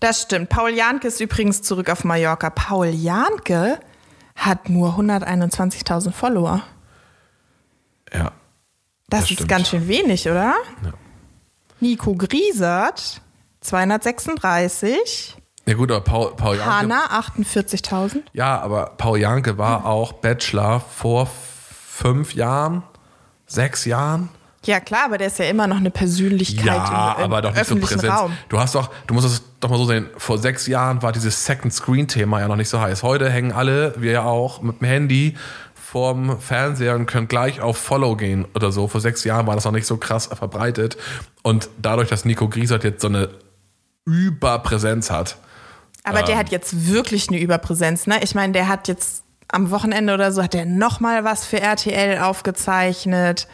[0.00, 0.50] Das stimmt.
[0.50, 2.50] Paul Janke ist übrigens zurück auf Mallorca.
[2.50, 3.78] Paul Janke
[4.34, 6.62] hat nur 121.000 Follower.
[8.12, 8.24] Ja.
[9.08, 9.48] Das, Das ist stimmt.
[9.48, 10.54] ganz schön wenig, oder?
[10.84, 10.92] Ja.
[11.80, 13.22] Nico Griesert,
[13.60, 15.36] 236.
[15.66, 16.72] Ja gut, aber Paul, Paul Janke.
[16.74, 18.22] Hanna, 48.000.
[18.34, 21.28] Ja, aber Paul Janke war auch Bachelor vor
[21.96, 22.82] fünf Jahren,
[23.46, 24.28] sechs Jahren.
[24.64, 27.54] Ja, klar, aber der ist ja immer noch eine Persönlichkeit Ja, im, im aber doch
[27.54, 28.12] nicht so präsent.
[28.12, 28.36] Raum.
[28.48, 30.10] Du hast doch, du musst es doch mal so sehen.
[30.16, 33.02] Vor sechs Jahren war dieses Second Screen Thema ja noch nicht so heiß.
[33.02, 35.36] Heute hängen alle, wir ja auch, mit dem Handy
[35.74, 38.88] vorm Fernseher und können gleich auf Follow gehen oder so.
[38.88, 40.96] Vor sechs Jahren war das noch nicht so krass verbreitet.
[41.42, 43.28] Und dadurch, dass Nico Griesert jetzt so eine
[44.04, 45.36] Überpräsenz hat,
[46.02, 46.26] Aber Ähm.
[46.26, 48.22] der hat jetzt wirklich eine Überpräsenz, ne?
[48.22, 51.60] Ich meine, der hat jetzt am Wochenende oder so hat der noch mal was für
[51.60, 53.46] RTL aufgezeichnet.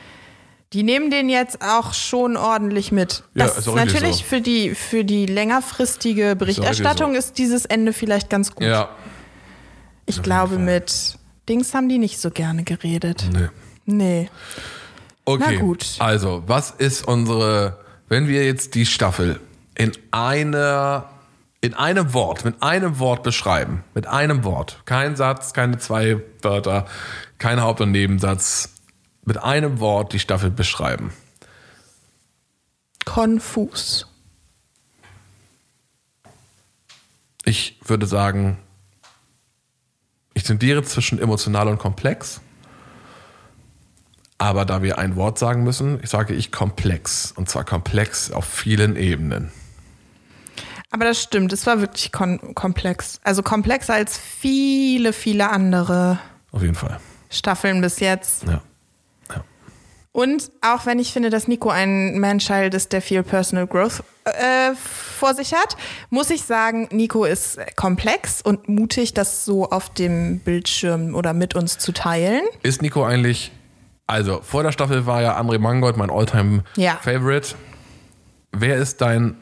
[0.73, 3.25] Die nehmen den jetzt auch schon ordentlich mit.
[3.35, 4.25] Ja, Das ist ist natürlich so.
[4.25, 7.19] für die für die längerfristige Berichterstattung so.
[7.19, 8.67] ist dieses Ende vielleicht ganz gut.
[8.67, 8.89] ja,
[10.07, 11.19] ich glaube, mit
[11.49, 13.25] Dings haben die nicht so gerne geredet.
[13.33, 13.49] nee.
[13.85, 14.31] Nee.
[15.25, 15.45] Okay.
[15.55, 15.87] Na gut.
[15.99, 17.79] Also, was ist unsere,
[18.09, 19.41] wenn wir jetzt die Staffel
[19.75, 21.11] in einer,
[21.63, 26.87] in einem Wort, mit einem Wort beschreiben, mit einem Wort, kein Satz, keine zwei Wörter,
[27.39, 28.75] kein Haupt- und Nebensatz,
[29.25, 31.13] mit einem Wort die Staffel beschreiben.
[33.05, 34.09] Konfus.
[37.45, 38.59] Ich würde sagen,
[40.35, 42.41] ich tendiere zwischen emotional und komplex.
[44.39, 47.31] Aber da wir ein Wort sagen müssen, sage ich komplex.
[47.31, 49.53] Und zwar komplex auf vielen Ebenen.
[50.93, 53.19] Aber das stimmt, es war wirklich komplex.
[53.25, 56.19] Also komplexer als viele, viele andere
[56.53, 57.01] Auf jeden Fall.
[57.31, 58.45] Staffeln bis jetzt.
[58.45, 58.63] Ja.
[60.15, 64.75] Und auch wenn ich finde, dass Nico ein Man-Child ist, der viel Personal Growth äh,
[64.75, 65.75] vor sich hat,
[66.11, 71.55] muss ich sagen, Nico ist komplex und mutig, das so auf dem Bildschirm oder mit
[71.55, 72.43] uns zu teilen.
[72.63, 73.53] Ist Nico eigentlich,
[74.07, 76.17] also vor der Staffel war ja André Mangold mein Ja.
[76.17, 77.55] Alltime-Favorite.
[78.53, 79.39] Wer ist dein,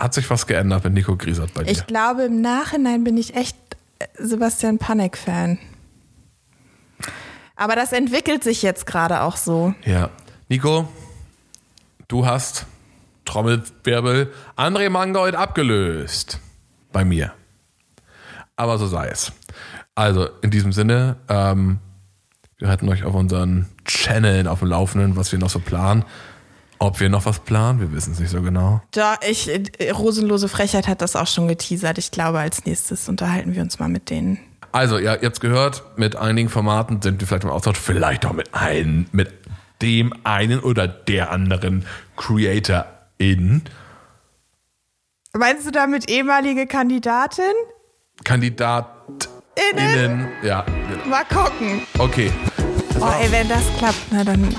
[0.00, 1.70] hat sich was geändert mit Nico Griesert bei dir?
[1.70, 3.56] Ich glaube, im Nachhinein bin ich echt
[3.98, 5.58] äh, Sebastian Panek-Fan.
[7.54, 9.74] Aber das entwickelt sich jetzt gerade auch so.
[9.84, 10.10] ja.
[10.48, 10.88] Nico,
[12.08, 12.66] du hast
[13.24, 16.40] Trommelwirbel André Mangold abgelöst.
[16.90, 17.32] Bei mir.
[18.56, 19.30] Aber so sei es.
[19.94, 21.78] Also in diesem Sinne, ähm,
[22.58, 26.04] wir halten euch auf unseren Channeln auf dem Laufenden, was wir noch so planen.
[26.82, 28.80] Ob wir noch was planen, wir wissen es nicht so genau.
[28.90, 31.98] Da, ich, äh, Rosenlose Frechheit hat das auch schon geteasert.
[31.98, 34.38] Ich glaube, als nächstes unterhalten wir uns mal mit denen.
[34.72, 38.32] Also, ja, ihr habt's gehört, mit einigen Formaten sind wir vielleicht im Austausch, vielleicht auch
[38.32, 39.30] mit einem, mit
[39.82, 41.84] dem einen oder der anderen
[42.16, 42.86] Creator
[43.18, 43.60] in.
[45.34, 47.44] Meinst du damit ehemalige Kandidatin?
[48.24, 50.28] KandidatInnen.
[50.42, 50.64] Ja.
[51.06, 51.82] Mal gucken.
[51.98, 52.32] Okay.
[53.00, 54.56] Oh, ey, wenn das klappt, na dann.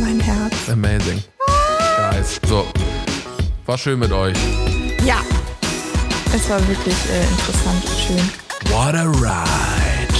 [0.00, 0.19] Mein
[0.50, 0.68] Herz.
[0.68, 1.22] Amazing.
[1.96, 2.40] Guys.
[2.48, 2.66] So.
[3.66, 4.36] War schön mit euch.
[5.04, 5.20] Ja.
[6.34, 8.72] Es war wirklich äh, interessant und schön.
[8.72, 10.14] What a ride.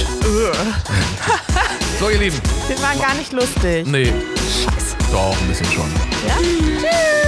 [1.98, 2.40] so, ihr Lieben.
[2.68, 3.86] Wir waren gar nicht lustig.
[3.86, 4.96] Nee, Scheiße.
[5.12, 5.90] doch, ein bisschen schon.
[6.26, 6.36] Ja?
[6.36, 7.19] Tschüss.